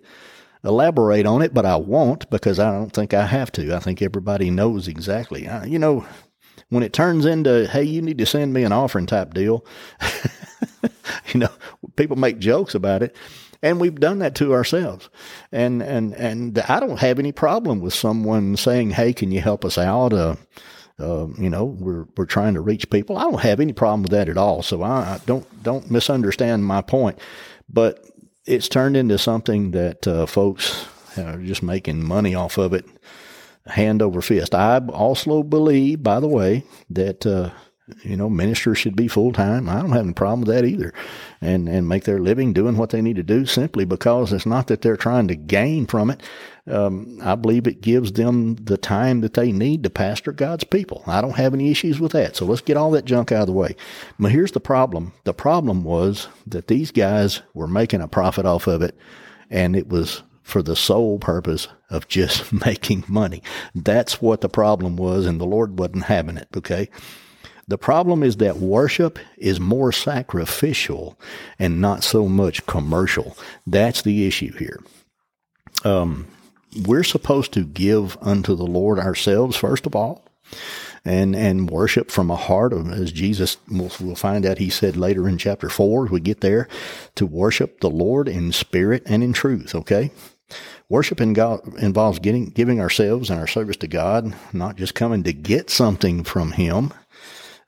elaborate 0.65 1.27
on 1.27 1.43
it, 1.43 1.53
but 1.53 1.67
I 1.67 1.77
won't 1.77 2.29
because 2.31 2.59
I 2.59 2.71
don't 2.71 2.93
think 2.93 3.15
I 3.15 3.27
have 3.27 3.53
to. 3.53 3.75
I 3.75 3.79
think 3.79 4.01
everybody 4.01 4.51
knows 4.51 4.89
exactly. 4.89 5.47
I, 5.47 5.65
you 5.65 5.79
know, 5.79 6.07
when 6.71 6.83
it 6.83 6.93
turns 6.93 7.27
into, 7.27 7.67
hey, 7.67 7.85
you 7.85 8.01
need 8.03 8.19
to 8.19 8.27
send 8.27 8.53
me 8.53 8.65
an 8.65 8.73
offering 8.73 9.07
type 9.07 9.35
deal, 9.35 9.65
you 11.33 11.41
know, 11.41 11.51
people 11.97 12.17
make 12.17 12.39
jokes 12.39 12.75
about 12.75 13.03
it. 13.03 13.15
And 13.63 13.81
we've 13.81 13.95
done 13.95 14.19
that 14.19 14.35
to 14.37 14.53
ourselves. 14.53 15.09
And, 15.51 15.83
and, 15.83 16.13
and 16.15 16.59
I 16.59 16.81
don't 16.81 16.99
have 16.99 17.19
any 17.19 17.33
problem 17.33 17.81
with 17.81 17.95
someone 17.95 18.57
saying, 18.57 18.91
hey, 18.91 19.13
can 19.15 19.33
you 19.33 19.41
help 19.41 19.65
us 19.65 19.79
out? 19.79 20.13
Uh, 20.13 20.37
uh, 20.99 21.27
you 21.39 21.51
know, 21.51 21.65
we're 21.65 22.07
we're 22.17 22.25
trying 22.25 22.55
to 22.55 22.61
reach 22.61 22.89
people. 22.89 23.17
I 23.17 23.23
don't 23.23 23.41
have 23.41 23.59
any 23.59 23.73
problem 23.73 24.03
with 24.03 24.13
that 24.13 24.29
at 24.29 24.39
all. 24.39 24.63
So 24.63 24.83
I, 24.83 25.01
I 25.01 25.21
don't 25.27 25.63
don't 25.65 25.91
misunderstand 25.91 26.65
my 26.65 26.83
point. 26.83 27.19
But 27.69 28.07
it's 28.47 28.69
turned 28.69 28.97
into 28.97 29.19
something 29.19 29.71
that 29.73 30.07
uh, 30.07 30.27
folks 30.27 30.87
are 31.17 31.39
just 31.39 31.63
making 31.63 32.05
money 32.05 32.35
off 32.35 32.59
of 32.59 32.73
it 32.73 32.87
hand 33.67 34.03
over 34.03 34.21
fist. 34.21 34.55
I 34.55 34.79
also 34.79 35.43
believe, 35.43 36.03
by 36.03 36.21
the 36.21 36.29
way, 36.29 36.65
that 36.91 37.27
uh, 37.27 37.51
you 38.03 38.17
know 38.17 38.31
ministers 38.31 38.79
should 38.79 38.97
be 38.97 39.09
full 39.09 39.33
time. 39.33 39.69
I 39.69 39.81
don't 39.81 39.93
have 39.93 40.05
any 40.05 40.15
problem 40.15 40.41
with 40.41 40.55
that 40.55 40.65
either, 40.65 40.93
and 41.41 41.69
and 41.69 41.89
make 41.89 42.05
their 42.05 42.19
living 42.19 42.53
doing 42.53 42.77
what 42.77 42.91
they 42.91 43.03
need 43.03 43.17
to 43.17 43.23
do 43.23 43.45
simply 43.45 43.85
because 43.85 44.33
it's 44.33 44.47
not 44.47 44.69
that 44.69 44.83
they're 44.83 44.97
trying 44.97 45.29
to 45.29 45.37
gain 45.37 45.87
from 45.87 46.11
it. 46.11 46.23
Um, 46.67 47.19
I 47.23 47.35
believe 47.35 47.67
it 47.67 47.83
gives 47.83 48.13
them 48.13 48.55
the 48.55 48.79
time 48.79 49.21
that 49.21 49.35
they 49.35 49.53
need 49.53 49.83
to 49.83 49.91
pastor 49.91 50.33
God's 50.33 50.65
people. 50.65 51.03
I 51.07 51.21
don't 51.21 51.37
have 51.37 51.53
any 51.53 51.71
issues 51.71 52.01
with 52.01 52.13
that. 52.13 52.37
So 52.37 52.47
let's 52.47 52.63
get 52.63 52.79
all 52.79 52.91
that 52.93 53.05
junk 53.05 53.31
out 53.33 53.43
of 53.43 53.47
the 53.49 53.53
way. 53.53 53.77
But 54.19 54.33
here's 54.33 54.53
the 54.53 54.61
problem. 54.61 55.13
The 55.25 55.35
problem 55.35 55.85
was 55.85 56.29
that 56.47 56.69
these 56.69 56.91
guys 56.91 57.43
were 57.53 57.69
making 57.69 58.01
a 58.01 58.09
profit 58.09 58.47
off 58.47 58.67
of 58.67 58.81
it, 58.81 58.97
and 59.51 59.77
it 59.77 59.89
was 59.89 60.23
for 60.43 60.63
the 60.63 60.77
sole 60.77 61.19
purpose 61.19 61.69
of 61.91 62.09
just 62.09 62.51
making 62.67 63.05
money. 63.09 63.43
That's 63.75 64.23
what 64.23 64.41
the 64.41 64.49
problem 64.49 64.97
was, 64.97 65.27
and 65.27 65.39
the 65.39 65.47
Lord 65.47 65.79
wasn't 65.79 66.05
having 66.05 66.39
it, 66.39 66.49
okay? 66.57 66.89
The 67.67 67.79
problem 67.79 68.23
is 68.23 68.37
that 68.37 68.59
worship 68.59 69.19
is 69.39 69.59
more 69.59 69.91
sacrificial 69.91 71.19
and 71.59 71.81
not 71.81 72.05
so 72.05 72.29
much 72.29 72.67
commercial. 72.67 73.37
That's 73.67 74.03
the 74.03 74.27
issue 74.27 74.53
here. 74.57 74.81
Um, 75.85 76.27
we're 76.87 77.05
supposed 77.05 77.53
to 77.53 77.65
give 77.65 78.19
unto 78.21 78.55
the 78.55 78.67
Lord 78.67 78.99
ourselves, 78.99 79.57
first 79.57 79.87
of 79.87 79.95
all, 79.95 80.25
and, 81.05 81.35
and 81.37 81.71
worship 81.71 82.11
from 82.11 82.31
a 82.31 82.37
heart 82.37 82.73
of, 82.73 82.91
as 82.91 83.13
Jesus, 83.13 83.57
we'll, 83.71 83.91
we'll 84.01 84.15
find 84.15 84.45
out 84.45 84.59
he 84.59 84.71
said 84.71 84.97
later 84.97 85.29
in 85.29 85.39
chapter 85.39 85.69
four, 85.69 86.07
we 86.07 86.21
get 86.21 86.41
there, 86.41 86.69
to 87.15 87.27
worship 87.27 87.81
the 87.81 87.91
Lord 87.91 88.29
in 88.29 88.53
spirit 88.53 89.03
and 89.07 89.23
in 89.23 89.33
truth, 89.33 89.75
okay? 89.75 90.11
Worship 90.89 91.21
in 91.21 91.33
God 91.33 91.61
involves 91.79 92.19
getting, 92.19 92.47
giving 92.47 92.81
ourselves 92.81 93.31
and 93.31 93.41
our 93.41 93.47
service 93.47 93.77
to 93.79 93.89
God, 93.89 94.35
not 94.53 94.77
just 94.77 94.95
coming 94.95 95.23
to 95.23 95.33
get 95.33 95.71
something 95.71 96.25
from 96.25 96.53
Him. 96.53 96.93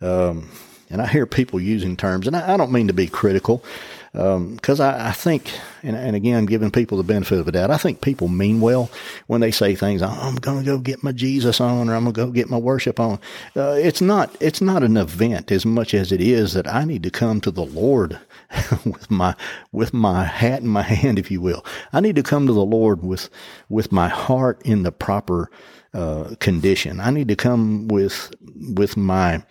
Um, 0.01 0.51
and 0.89 1.03
I 1.03 1.07
hear 1.07 1.27
people 1.27 1.61
using 1.61 1.97
terms, 1.97 2.27
and 2.27 2.37
I, 2.37 2.55
I 2.55 2.57
don't 2.57 2.71
mean 2.71 2.87
to 2.87 2.93
be 2.93 3.09
critical, 3.09 3.65
because 4.13 4.81
um, 4.81 4.87
I, 4.87 5.09
I, 5.09 5.13
think, 5.13 5.51
and, 5.83 5.95
and, 5.95 6.17
again, 6.17 6.47
giving 6.47 6.71
people 6.71 6.97
the 6.97 7.05
benefit 7.05 7.39
of 7.39 7.45
the 7.45 7.53
doubt, 7.53 7.71
I 7.71 7.77
think 7.77 8.01
people 8.01 8.29
mean 8.29 8.63
well 8.63 8.91
when 9.27 9.43
they 9.43 9.51
say 9.51 9.75
things. 9.75 10.01
I'm 10.01 10.37
going 10.37 10.61
to 10.61 10.65
go 10.65 10.79
get 10.79 11.03
my 11.03 11.13
Jesus 11.13 11.61
on, 11.61 11.91
or 11.91 11.95
I'm 11.95 12.05
going 12.05 12.15
to 12.15 12.25
go 12.27 12.31
get 12.31 12.49
my 12.49 12.57
worship 12.57 12.99
on. 12.99 13.19
Uh, 13.55 13.77
it's 13.79 14.01
not. 14.01 14.35
It's 14.41 14.63
not 14.63 14.83
an 14.83 14.97
event 14.97 15.53
as 15.53 15.67
much 15.67 15.93
as 15.93 16.13
it 16.13 16.21
is 16.23 16.55
that 16.55 16.67
I 16.67 16.85
need 16.85 17.03
to 17.03 17.11
come 17.11 17.43
to 17.43 17.51
the 17.51 17.67
Lord 17.67 18.19
with 18.87 19.11
my 19.11 19.35
with 19.71 19.93
my 19.93 20.25
hat 20.25 20.63
in 20.63 20.69
my 20.69 20.83
hand, 20.83 21.19
if 21.19 21.31
you 21.31 21.43
will. 21.43 21.65
I 21.93 22.01
need 22.01 22.17
to 22.17 22.23
come 22.23 22.47
to 22.47 22.55
the 22.55 22.65
Lord 22.65 23.03
with 23.03 23.29
with 23.69 23.93
my 23.93 24.09
heart 24.09 24.63
in 24.65 24.83
the 24.83 24.93
proper 24.93 25.51
uh, 25.93 26.37
condition. 26.41 27.01
I 27.01 27.11
need 27.11 27.29
to 27.29 27.37
come 27.37 27.89
with 27.89 28.33
with 28.41 28.97
my 28.97 29.43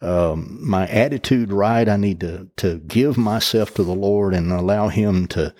um, 0.00 0.58
my 0.60 0.86
attitude 0.86 1.52
right. 1.52 1.88
I 1.88 1.96
need 1.96 2.20
to, 2.20 2.48
to 2.56 2.78
give 2.78 3.18
myself 3.18 3.74
to 3.74 3.82
the 3.82 3.94
Lord 3.94 4.32
and 4.32 4.52
allow 4.52 4.88
Him 4.88 5.26
to 5.28 5.52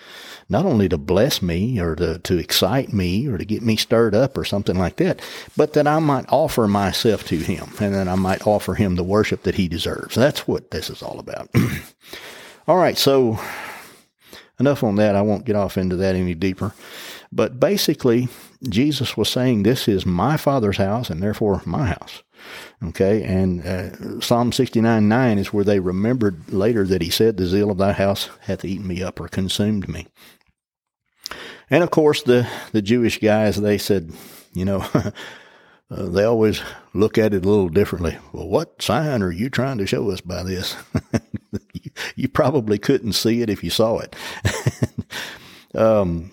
not 0.49 0.65
only 0.65 0.89
to 0.89 0.99
bless 0.99 1.43
me 1.43 1.81
or 1.81 1.97
to, 1.97 2.19
to 2.21 2.39
excite 2.39 2.93
me 2.93 3.27
or 3.27 3.37
to 3.37 3.45
get 3.45 3.63
me 3.63 3.77
stirred 3.77 4.15
up 4.15 4.39
or 4.39 4.45
something 4.45 4.79
like 4.79 4.97
that, 4.97 5.21
but 5.57 5.73
that 5.73 5.87
I 5.87 5.99
might 5.99 6.27
offer 6.29 6.69
myself 6.69 7.27
to 7.27 7.39
Him 7.39 7.71
and 7.81 7.95
that 7.95 8.09
I 8.09 8.15
might 8.15 8.47
offer 8.47 8.75
Him 8.75 8.95
the 8.95 9.05
worship 9.05 9.43
that 9.43 9.57
He 9.57 9.67
deserves. 9.67 10.15
That's 10.15 10.47
what 10.47 10.71
this 10.71 10.89
is 10.89 11.03
all 11.03 11.19
about. 11.19 11.51
all 12.69 12.77
right, 12.77 12.97
so 12.97 13.41
enough 14.61 14.85
on 14.85 14.97
that. 14.97 15.17
I 15.17 15.23
won't 15.23 15.45
get 15.45 15.57
off 15.57 15.77
into 15.77 15.97
that 15.97 16.15
any 16.15 16.35
deeper. 16.35 16.75
But 17.33 17.61
basically, 17.61 18.29
Jesus 18.69 19.17
was 19.17 19.29
saying, 19.29 19.63
This 19.63 19.89
is 19.89 20.07
my 20.07 20.37
Father's 20.37 20.79
house 20.79 21.11
and 21.11 21.23
therefore 21.23 21.63
my 21.65 21.87
house. 21.87 22.23
Okay, 22.83 23.23
and 23.25 23.67
uh, 23.67 24.21
Psalm 24.21 24.53
69 24.53 25.09
9 25.09 25.39
is 25.39 25.53
where 25.53 25.65
they 25.65 25.81
remembered 25.81 26.53
later 26.53 26.85
that 26.85 27.03
he 27.03 27.11
said, 27.11 27.37
The 27.37 27.47
zeal 27.47 27.71
of 27.71 27.79
thy 27.79 27.93
house 27.93 28.31
hath 28.43 28.65
eaten 28.65 28.87
me 28.87 29.03
up 29.03 29.21
or 29.21 29.29
consumed 29.29 29.89
me. 29.89 30.07
And 31.71 31.83
of 31.83 31.91
course, 31.91 32.23
the, 32.23 32.49
the 32.73 32.83
Jewish 32.83 33.19
guys, 33.19 33.61
they 33.61 33.79
said, 33.79 34.13
you 34.55 34.65
know, 34.65 34.87
uh, 34.95 35.11
they 35.91 36.25
always 36.25 36.63
look 36.95 37.19
at 37.19 37.35
it 37.35 37.45
a 37.45 37.49
little 37.49 37.69
differently. 37.69 38.17
Well, 38.33 38.49
what 38.49 38.81
sign 38.81 39.23
are 39.23 39.31
you 39.31 39.51
trying 39.51 39.79
to 39.79 39.87
show 39.87 40.11
us 40.11 40.21
by 40.21 40.43
this? 40.43 40.77
you, 41.73 41.91
you, 42.17 42.29
probably 42.29 42.79
couldn't 42.79 43.13
see 43.13 43.43
it 43.43 43.51
if 43.51 43.63
you 43.63 43.71
saw 43.71 43.99
it. 43.99 44.17
um, 45.75 46.31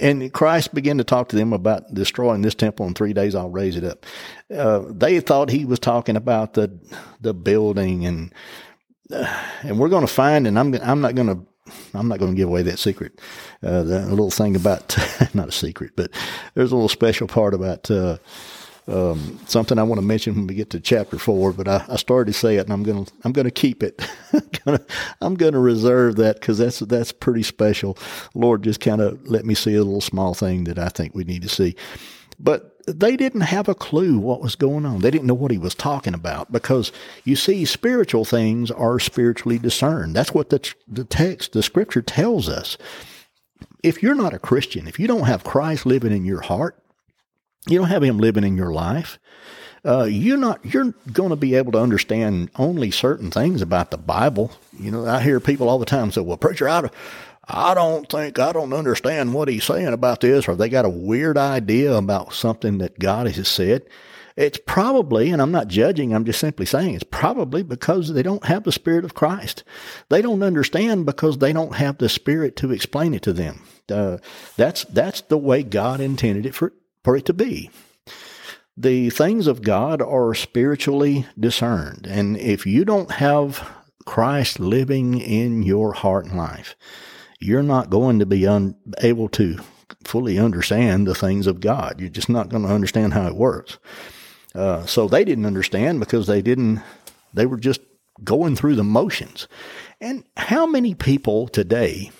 and 0.00 0.32
Christ 0.32 0.74
began 0.74 0.98
to 0.98 1.04
talk 1.04 1.28
to 1.28 1.36
them 1.36 1.52
about 1.52 1.92
destroying 1.94 2.42
this 2.42 2.54
temple 2.54 2.86
in 2.86 2.94
three 2.94 3.12
days. 3.12 3.34
I'll 3.34 3.50
raise 3.50 3.76
it 3.76 3.84
up. 3.84 4.06
Uh, 4.54 4.84
they 4.88 5.20
thought 5.20 5.50
he 5.50 5.64
was 5.64 5.78
talking 5.78 6.16
about 6.16 6.54
the 6.54 6.78
the 7.20 7.34
building, 7.34 8.06
and 8.06 8.34
uh, 9.12 9.42
and 9.62 9.78
we're 9.78 9.88
going 9.88 10.06
to 10.06 10.12
find. 10.12 10.46
And 10.46 10.58
I'm 10.58 10.74
I'm 10.74 11.00
not 11.00 11.14
going 11.14 11.28
to 11.28 11.46
I'm 11.94 12.08
not 12.08 12.18
going 12.18 12.32
to 12.32 12.36
give 12.36 12.48
away 12.48 12.62
that 12.62 12.78
secret. 12.78 13.20
Uh, 13.62 13.82
the 13.82 14.06
little 14.06 14.30
thing 14.30 14.56
about 14.56 14.96
not 15.34 15.48
a 15.48 15.52
secret, 15.52 15.92
but 15.96 16.10
there's 16.54 16.72
a 16.72 16.74
little 16.74 16.88
special 16.88 17.26
part 17.26 17.54
about 17.54 17.90
uh, 17.90 18.18
um, 18.88 19.38
something 19.46 19.78
I 19.78 19.82
want 19.82 20.00
to 20.00 20.06
mention 20.06 20.34
when 20.34 20.46
we 20.46 20.54
get 20.54 20.70
to 20.70 20.80
chapter 20.80 21.18
four, 21.18 21.52
but 21.52 21.68
I, 21.68 21.84
I 21.88 21.96
started 21.96 22.32
to 22.32 22.38
say 22.38 22.56
it, 22.56 22.60
and 22.64 22.72
I'm 22.72 22.82
gonna 22.82 23.06
I'm 23.24 23.32
gonna 23.32 23.50
keep 23.50 23.82
it. 23.82 24.02
I'm 25.20 25.34
gonna 25.34 25.60
reserve 25.60 26.16
that 26.16 26.40
because 26.40 26.58
that's 26.58 26.80
that's 26.80 27.12
pretty 27.12 27.42
special. 27.42 27.98
Lord 28.34 28.62
just 28.62 28.80
kind 28.80 29.00
of 29.00 29.28
let 29.28 29.44
me 29.44 29.54
see 29.54 29.74
a 29.74 29.84
little 29.84 30.00
small 30.00 30.34
thing 30.34 30.64
that 30.64 30.78
I 30.78 30.88
think 30.88 31.14
we 31.14 31.24
need 31.24 31.42
to 31.42 31.48
see. 31.48 31.76
But 32.40 32.74
they 32.86 33.16
didn't 33.16 33.42
have 33.42 33.68
a 33.68 33.74
clue 33.74 34.18
what 34.18 34.40
was 34.40 34.54
going 34.54 34.86
on. 34.86 35.00
They 35.00 35.10
didn't 35.10 35.26
know 35.26 35.34
what 35.34 35.50
he 35.50 35.58
was 35.58 35.74
talking 35.74 36.14
about 36.14 36.50
because 36.50 36.92
you 37.24 37.36
see, 37.36 37.64
spiritual 37.64 38.24
things 38.24 38.70
are 38.70 38.98
spiritually 38.98 39.58
discerned. 39.58 40.14
That's 40.14 40.32
what 40.32 40.48
the, 40.50 40.74
the 40.86 41.04
text, 41.04 41.52
the 41.52 41.62
scripture 41.62 42.02
tells 42.02 42.48
us. 42.48 42.78
If 43.82 44.02
you're 44.02 44.14
not 44.14 44.34
a 44.34 44.38
Christian, 44.38 44.88
if 44.88 44.98
you 44.98 45.06
don't 45.06 45.26
have 45.26 45.44
Christ 45.44 45.84
living 45.84 46.12
in 46.12 46.24
your 46.24 46.40
heart, 46.40 46.82
you 47.68 47.78
don't 47.78 47.88
have 47.88 48.02
him 48.02 48.18
living 48.18 48.44
in 48.44 48.56
your 48.56 48.72
life, 48.72 49.18
uh, 49.84 50.04
you're 50.04 50.36
not 50.36 50.64
you're 50.64 50.92
going 51.12 51.30
to 51.30 51.36
be 51.36 51.54
able 51.54 51.72
to 51.72 51.78
understand 51.80 52.50
only 52.56 52.90
certain 52.90 53.30
things 53.30 53.62
about 53.62 53.90
the 53.90 53.98
Bible. 53.98 54.50
You 54.78 54.90
know, 54.90 55.06
I 55.06 55.20
hear 55.20 55.40
people 55.40 55.68
all 55.68 55.78
the 55.78 55.86
time 55.86 56.10
say, 56.10 56.20
"Well, 56.20 56.36
preacher, 56.36 56.68
I, 56.68 56.90
I 57.46 57.74
don't 57.74 58.08
think 58.08 58.38
I 58.38 58.52
don't 58.52 58.72
understand 58.72 59.34
what 59.34 59.48
he's 59.48 59.64
saying 59.64 59.88
about 59.88 60.20
this," 60.20 60.48
or 60.48 60.56
they 60.56 60.68
got 60.68 60.84
a 60.84 60.90
weird 60.90 61.38
idea 61.38 61.94
about 61.94 62.34
something 62.34 62.78
that 62.78 62.98
God 62.98 63.28
has 63.28 63.48
said. 63.48 63.86
It's 64.36 64.60
probably, 64.66 65.30
and 65.30 65.42
I'm 65.42 65.50
not 65.50 65.66
judging, 65.66 66.14
I'm 66.14 66.24
just 66.24 66.38
simply 66.38 66.64
saying 66.64 66.94
it's 66.94 67.02
probably 67.02 67.64
because 67.64 68.12
they 68.12 68.22
don't 68.22 68.44
have 68.44 68.62
the 68.62 68.70
Spirit 68.70 69.04
of 69.04 69.12
Christ. 69.12 69.64
They 70.10 70.22
don't 70.22 70.44
understand 70.44 71.06
because 71.06 71.38
they 71.38 71.52
don't 71.52 71.74
have 71.74 71.98
the 71.98 72.08
Spirit 72.08 72.54
to 72.56 72.70
explain 72.70 73.14
it 73.14 73.22
to 73.22 73.32
them. 73.32 73.64
Uh, 73.90 74.18
that's 74.56 74.84
that's 74.84 75.22
the 75.22 75.38
way 75.38 75.64
God 75.64 76.00
intended 76.00 76.46
it 76.46 76.54
for 76.54 76.72
for 77.08 77.16
it 77.16 77.24
to 77.24 77.32
be 77.32 77.70
the 78.76 79.08
things 79.08 79.46
of 79.46 79.62
God 79.62 80.02
are 80.02 80.34
spiritually 80.34 81.24
discerned. 81.40 82.06
And 82.06 82.36
if 82.36 82.66
you 82.66 82.84
don't 82.84 83.12
have 83.12 83.66
Christ 84.04 84.60
living 84.60 85.18
in 85.18 85.62
your 85.62 85.94
heart 85.94 86.26
and 86.26 86.36
life, 86.36 86.76
you're 87.40 87.62
not 87.62 87.88
going 87.88 88.18
to 88.18 88.26
be 88.26 88.46
un- 88.46 88.76
able 88.98 89.30
to 89.30 89.58
fully 90.04 90.38
understand 90.38 91.06
the 91.06 91.14
things 91.14 91.46
of 91.46 91.60
God. 91.60 91.98
You're 91.98 92.10
just 92.10 92.28
not 92.28 92.50
going 92.50 92.64
to 92.64 92.74
understand 92.74 93.14
how 93.14 93.26
it 93.26 93.36
works. 93.36 93.78
Uh, 94.54 94.84
so 94.84 95.08
they 95.08 95.24
didn't 95.24 95.46
understand 95.46 96.00
because 96.00 96.26
they 96.26 96.42
didn't, 96.42 96.82
they 97.32 97.46
were 97.46 97.56
just 97.56 97.80
going 98.22 98.54
through 98.54 98.74
the 98.74 98.84
motions. 98.84 99.48
And 99.98 100.24
how 100.36 100.66
many 100.66 100.94
people 100.94 101.48
today 101.48 102.10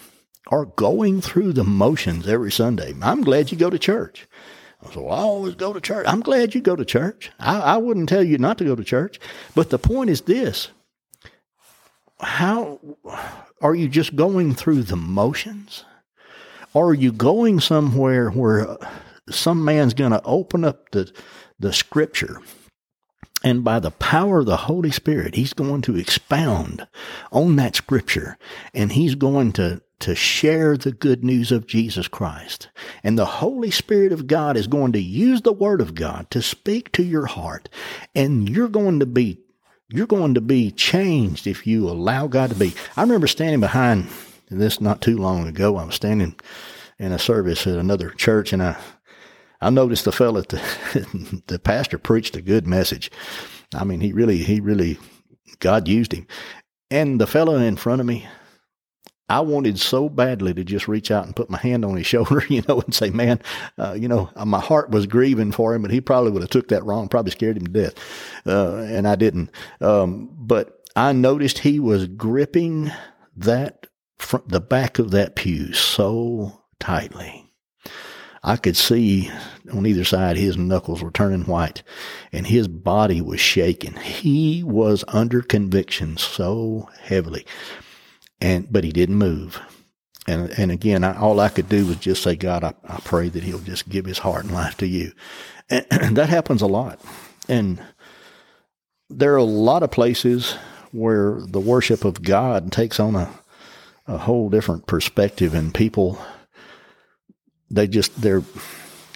are 0.47 0.65
going 0.65 1.21
through 1.21 1.53
the 1.53 1.63
motions 1.63 2.27
every 2.27 2.51
Sunday? 2.51 2.95
I'm 3.03 3.21
glad 3.21 3.53
you 3.53 3.59
go 3.59 3.69
to 3.69 3.79
church. 3.79 4.27
So 4.93 5.09
I 5.09 5.19
always 5.19 5.55
go 5.55 5.73
to 5.73 5.81
church. 5.81 6.07
I'm 6.09 6.21
glad 6.21 6.55
you 6.55 6.61
go 6.61 6.77
to 6.77 6.85
church. 6.85 7.31
I, 7.41 7.61
I 7.61 7.77
wouldn't 7.79 8.09
tell 8.09 8.23
you 8.23 8.39
not 8.39 8.59
to 8.59 8.65
go 8.65 8.77
to 8.77 8.85
church. 8.85 9.19
But 9.55 9.71
the 9.71 9.79
point 9.79 10.11
is 10.11 10.23
this 10.23 10.69
how 12.21 12.81
are 13.61 13.75
you 13.75 13.89
just 13.89 14.17
going 14.17 14.55
through 14.55 14.85
the 14.85 14.97
motions? 14.97 15.85
Or 16.75 16.91
are 16.91 16.95
you 16.95 17.13
going 17.13 17.61
somewhere 17.61 18.31
where 18.31 18.77
some 19.31 19.65
man's 19.65 19.95
going 19.95 20.13
to 20.13 20.23
open 20.25 20.65
up 20.65 20.91
the, 20.91 21.13
the 21.59 21.73
scripture 21.73 22.41
and 23.45 23.63
by 23.63 23.79
the 23.79 23.93
power 23.93 24.41
of 24.41 24.47
the 24.47 24.57
Holy 24.57 24.91
Spirit, 24.91 25.37
he's 25.37 25.53
going 25.53 25.83
to 25.83 25.97
expound 25.97 26.87
on 27.31 27.57
that 27.57 27.77
scripture 27.77 28.37
and 28.75 28.93
he's 28.93 29.15
going 29.15 29.53
to 29.53 29.81
to 30.01 30.15
share 30.15 30.77
the 30.77 30.93
good 30.93 31.25
news 31.25 31.51
of 31.51 31.67
Jesus 31.67 32.09
Christ. 32.09 32.69
And 33.03 33.19
the 33.19 33.27
Holy 33.27 33.71
Spirit 33.71 34.13
of 34.13 34.27
God 34.27 34.57
is 34.57 34.67
going 34.67 34.93
to 34.93 35.01
use 35.01 35.43
the 35.43 35.53
Word 35.53 35.81
of 35.81 35.95
God 35.95 36.31
to 36.31 36.41
speak 36.41 36.93
to 36.93 37.03
your 37.03 37.27
heart. 37.27 37.69
And 38.15 38.49
you're 38.49 38.69
going 38.69 39.01
to 39.01 39.07
be, 39.07 39.41
you're 39.89 40.07
going 40.07 40.35
to 40.35 40.41
be 40.41 40.71
changed 40.71 41.47
if 41.47 41.67
you 41.67 41.89
allow 41.89 42.27
God 42.29 42.51
to 42.51 42.57
be. 42.57 42.75
I 42.97 43.03
remember 43.03 43.27
standing 43.27 43.61
behind 43.61 44.09
this 44.51 44.81
not 44.81 45.01
too 45.01 45.19
long 45.19 45.47
ago. 45.47 45.77
I 45.77 45.85
was 45.85 45.97
standing 45.97 46.37
in 46.99 47.13
a 47.13 47.19
service 47.19 47.67
at 47.67 47.77
another 47.77 48.11
church 48.11 48.53
and 48.53 48.63
I, 48.63 48.77
I 49.61 49.71
noticed 49.71 50.05
the 50.05 50.13
fellow, 50.13 50.43
the, 50.43 51.43
the 51.47 51.59
pastor 51.59 51.99
preached 51.99 52.37
a 52.37 52.43
good 52.43 52.67
message. 52.67 53.11
I 53.75 53.85
mean, 53.85 54.01
he 54.01 54.13
really, 54.13 54.39
he 54.39 54.61
really, 54.61 54.99
God 55.59 55.89
used 55.89 56.13
him. 56.13 56.27
And 56.91 57.21
the 57.21 57.27
fellow 57.27 57.57
in 57.57 57.77
front 57.77 58.01
of 58.01 58.07
me, 58.07 58.27
I 59.29 59.41
wanted 59.41 59.79
so 59.79 60.09
badly 60.09 60.55
to 60.55 60.65
just 60.65 60.89
reach 60.89 61.11
out 61.11 61.27
and 61.27 61.37
put 61.37 61.51
my 61.51 61.59
hand 61.59 61.85
on 61.85 61.97
his 61.97 62.07
shoulder, 62.13 62.43
you 62.49 62.63
know, 62.69 62.81
and 62.81 62.95
say, 62.95 63.11
man, 63.11 63.41
uh, 63.79 63.95
you 63.99 64.09
know, 64.09 64.31
uh, 64.37 64.45
my 64.45 64.61
heart 64.61 64.91
was 64.91 65.07
grieving 65.07 65.53
for 65.53 65.75
him, 65.75 65.83
but 65.83 65.91
he 65.91 66.01
probably 66.01 66.31
would 66.31 66.43
have 66.43 66.51
took 66.51 66.69
that 66.69 66.85
wrong, 66.85 67.09
probably 67.09 67.33
scared 67.33 67.57
him 67.57 67.67
to 67.67 67.73
death. 67.73 67.95
Uh, 68.47 68.77
and 68.77 69.07
I 69.07 69.17
didn't. 69.17 69.51
Um, 69.81 70.31
but 70.37 70.83
I 70.97 71.13
noticed 71.13 71.59
he 71.59 71.79
was 71.79 72.07
gripping 72.07 72.91
that, 73.37 73.87
the 74.47 74.61
back 74.61 74.99
of 74.99 75.11
that 75.13 75.37
pew 75.37 75.73
so 75.73 76.63
tightly. 76.81 77.45
I 78.43 78.57
could 78.57 78.77
see 78.77 79.31
on 79.73 79.85
either 79.85 80.05
side 80.05 80.37
his 80.37 80.57
knuckles 80.57 81.03
were 81.03 81.11
turning 81.11 81.45
white 81.45 81.83
and 82.33 82.47
his 82.47 82.69
body 82.69 83.21
was 83.21 83.41
shaking. 83.41 83.95
He 83.97 84.63
was 84.63 85.05
under 85.09 85.43
conviction 85.43 86.17
so 86.17 86.89
heavily 87.01 87.45
and 88.41 88.71
but 88.71 88.85
he 88.85 88.93
didn't 88.93 89.17
move. 89.17 89.61
And 90.27 90.51
and 90.59 90.71
again, 90.71 91.05
I, 91.05 91.19
all 91.19 91.41
I 91.41 91.49
could 91.49 91.69
do 91.69 91.87
was 91.87 91.97
just 91.97 92.23
say, 92.23 92.37
God, 92.37 92.63
I, 92.63 92.75
I 92.87 93.01
pray 93.01 93.29
that 93.31 93.43
He'll 93.43 93.59
just 93.61 93.89
give 93.89 94.05
His 94.05 94.19
heart 94.19 94.45
and 94.45 94.55
life 94.55 94.77
to 94.79 94.87
you. 94.87 95.13
And, 95.71 95.87
and 95.91 96.17
that 96.19 96.29
happens 96.29 96.63
a 96.63 96.67
lot. 96.67 97.01
And 97.49 97.83
there 99.09 99.33
are 99.33 99.39
a 99.39 99.45
lot 99.45 99.83
of 99.83 99.91
places 99.91 100.53
where 100.93 101.41
the 101.41 101.61
worship 101.61 102.05
of 102.05 102.23
God 102.23 102.71
takes 102.73 103.01
on 103.01 103.17
a 103.17 103.31
a 104.07 104.19
whole 104.19 104.49
different 104.49 104.87
perspective, 104.87 105.55
and 105.55 105.75
people 105.75 106.19
they 107.71 107.87
just 107.87 108.21
they're 108.21 108.43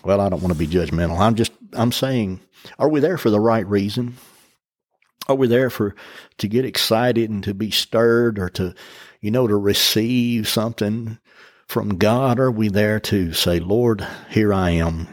well, 0.04 0.20
I 0.20 0.28
don't 0.28 0.42
want 0.42 0.52
to 0.52 0.58
be 0.58 0.66
judgmental. 0.66 1.18
I'm 1.18 1.34
just 1.34 1.52
I'm 1.74 1.92
saying, 1.92 2.40
are 2.78 2.88
we 2.88 3.00
there 3.00 3.18
for 3.18 3.30
the 3.30 3.40
right 3.40 3.66
reason? 3.66 4.16
Are 5.28 5.36
we 5.36 5.46
there 5.46 5.70
for 5.70 5.94
to 6.38 6.48
get 6.48 6.64
excited 6.64 7.30
and 7.30 7.44
to 7.44 7.54
be 7.54 7.70
stirred 7.70 8.38
or 8.38 8.48
to 8.50 8.74
you 9.22 9.30
know, 9.30 9.46
to 9.46 9.56
receive 9.56 10.48
something 10.48 11.18
from 11.66 11.96
God? 11.96 12.38
Are 12.38 12.50
we 12.50 12.68
there 12.68 13.00
to 13.00 13.32
say, 13.32 13.60
Lord, 13.60 14.06
here 14.28 14.52
I 14.52 14.70
am. 14.70 15.08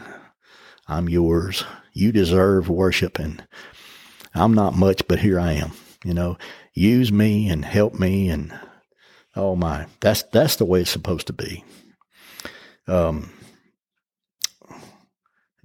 I'm 0.86 1.08
yours. 1.08 1.64
You 1.92 2.12
deserve 2.12 2.68
worship 2.68 3.18
and 3.18 3.46
I'm 4.34 4.52
not 4.52 4.76
much, 4.76 5.06
but 5.08 5.20
here 5.20 5.40
I 5.40 5.52
am. 5.52 5.72
You 6.04 6.12
know, 6.12 6.36
use 6.74 7.12
me 7.12 7.48
and 7.48 7.64
help 7.64 7.94
me 7.94 8.28
and 8.28 8.52
oh 9.36 9.54
my, 9.54 9.86
that's 10.00 10.24
that's 10.24 10.56
the 10.56 10.64
way 10.64 10.80
it's 10.80 10.90
supposed 10.90 11.28
to 11.28 11.32
be. 11.32 11.64
Um, 12.88 13.30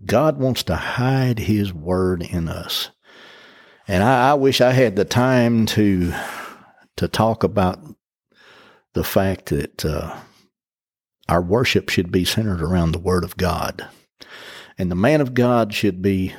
God 0.06 0.38
wants 0.38 0.64
to 0.64 0.76
hide 0.76 1.40
His 1.40 1.74
word 1.74 2.22
in 2.22 2.48
us, 2.48 2.92
and 3.88 4.04
I, 4.04 4.32
I 4.32 4.34
wish 4.34 4.62
I 4.62 4.72
had 4.72 4.96
the 4.96 5.06
time 5.06 5.66
to 5.68 6.14
to 6.98 7.08
talk 7.08 7.44
about 7.44 7.80
the 8.94 9.04
fact 9.04 9.48
that 9.48 9.86
uh, 9.86 10.18
our 11.28 11.42
worship 11.42 11.90
should 11.90 12.12
be 12.12 12.24
centered 12.24 12.62
around 12.62 12.92
the 12.92 13.00
Word 13.00 13.24
of 13.24 13.38
God. 13.38 13.88
And 14.78 14.90
the 14.90 14.96
man 14.96 15.22
of 15.22 15.34
God 15.34 15.74
should 15.74 16.02
be 16.02 16.34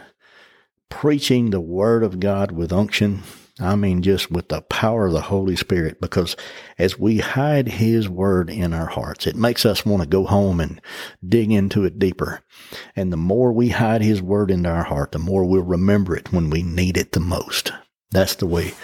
preaching 0.88 1.50
the 1.50 1.60
Word 1.60 2.02
of 2.02 2.20
God 2.20 2.52
with 2.52 2.72
unction. 2.72 3.22
I 3.58 3.74
mean, 3.74 4.02
just 4.02 4.30
with 4.30 4.48
the 4.48 4.60
power 4.62 5.06
of 5.06 5.14
the 5.14 5.22
Holy 5.22 5.56
Spirit, 5.56 5.98
because 6.00 6.36
as 6.78 6.98
we 6.98 7.18
hide 7.18 7.68
His 7.68 8.06
Word 8.06 8.50
in 8.50 8.74
our 8.74 8.86
hearts, 8.86 9.26
it 9.26 9.34
makes 9.34 9.64
us 9.64 9.86
want 9.86 10.02
to 10.02 10.08
go 10.08 10.24
home 10.24 10.60
and 10.60 10.80
dig 11.26 11.50
into 11.50 11.84
it 11.84 11.98
deeper. 11.98 12.42
And 12.94 13.10
the 13.10 13.16
more 13.16 13.52
we 13.52 13.70
hide 13.70 14.02
His 14.02 14.20
Word 14.20 14.50
into 14.50 14.68
our 14.68 14.82
heart, 14.84 15.12
the 15.12 15.18
more 15.18 15.44
we'll 15.44 15.62
remember 15.62 16.14
it 16.14 16.32
when 16.32 16.50
we 16.50 16.62
need 16.62 16.98
it 16.98 17.12
the 17.12 17.20
most. 17.20 17.72
That's 18.10 18.34
the 18.34 18.46
way 18.46 18.74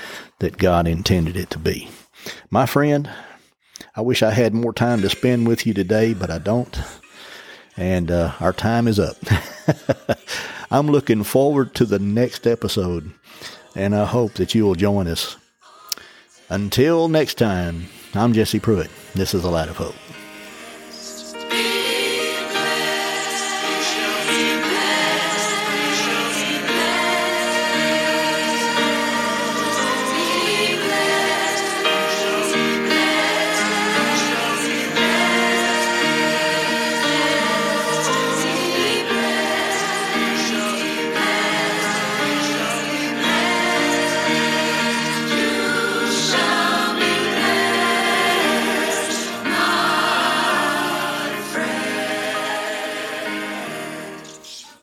that 0.40 0.56
God 0.56 0.88
intended 0.88 1.36
it 1.36 1.50
to 1.50 1.58
be. 1.58 1.88
My 2.50 2.64
friend, 2.64 3.10
I 3.94 4.00
wish 4.00 4.22
I 4.22 4.30
had 4.30 4.54
more 4.54 4.72
time 4.72 5.02
to 5.02 5.10
spend 5.10 5.46
with 5.46 5.66
you 5.66 5.74
today, 5.74 6.14
but 6.14 6.30
I 6.30 6.38
don't. 6.38 6.78
And 7.76 8.10
uh, 8.10 8.32
our 8.40 8.52
time 8.52 8.88
is 8.88 8.98
up. 8.98 9.16
I'm 10.70 10.86
looking 10.86 11.24
forward 11.24 11.74
to 11.74 11.84
the 11.84 11.98
next 11.98 12.46
episode, 12.46 13.12
and 13.74 13.94
I 13.94 14.04
hope 14.04 14.34
that 14.34 14.54
you 14.54 14.64
will 14.64 14.74
join 14.74 15.06
us. 15.06 15.36
Until 16.48 17.08
next 17.08 17.38
time, 17.38 17.86
I'm 18.14 18.32
Jesse 18.32 18.60
Pruitt. 18.60 18.90
This 19.14 19.34
is 19.34 19.44
A 19.44 19.50
Light 19.50 19.68
of 19.68 19.76
Hope. 19.76 19.94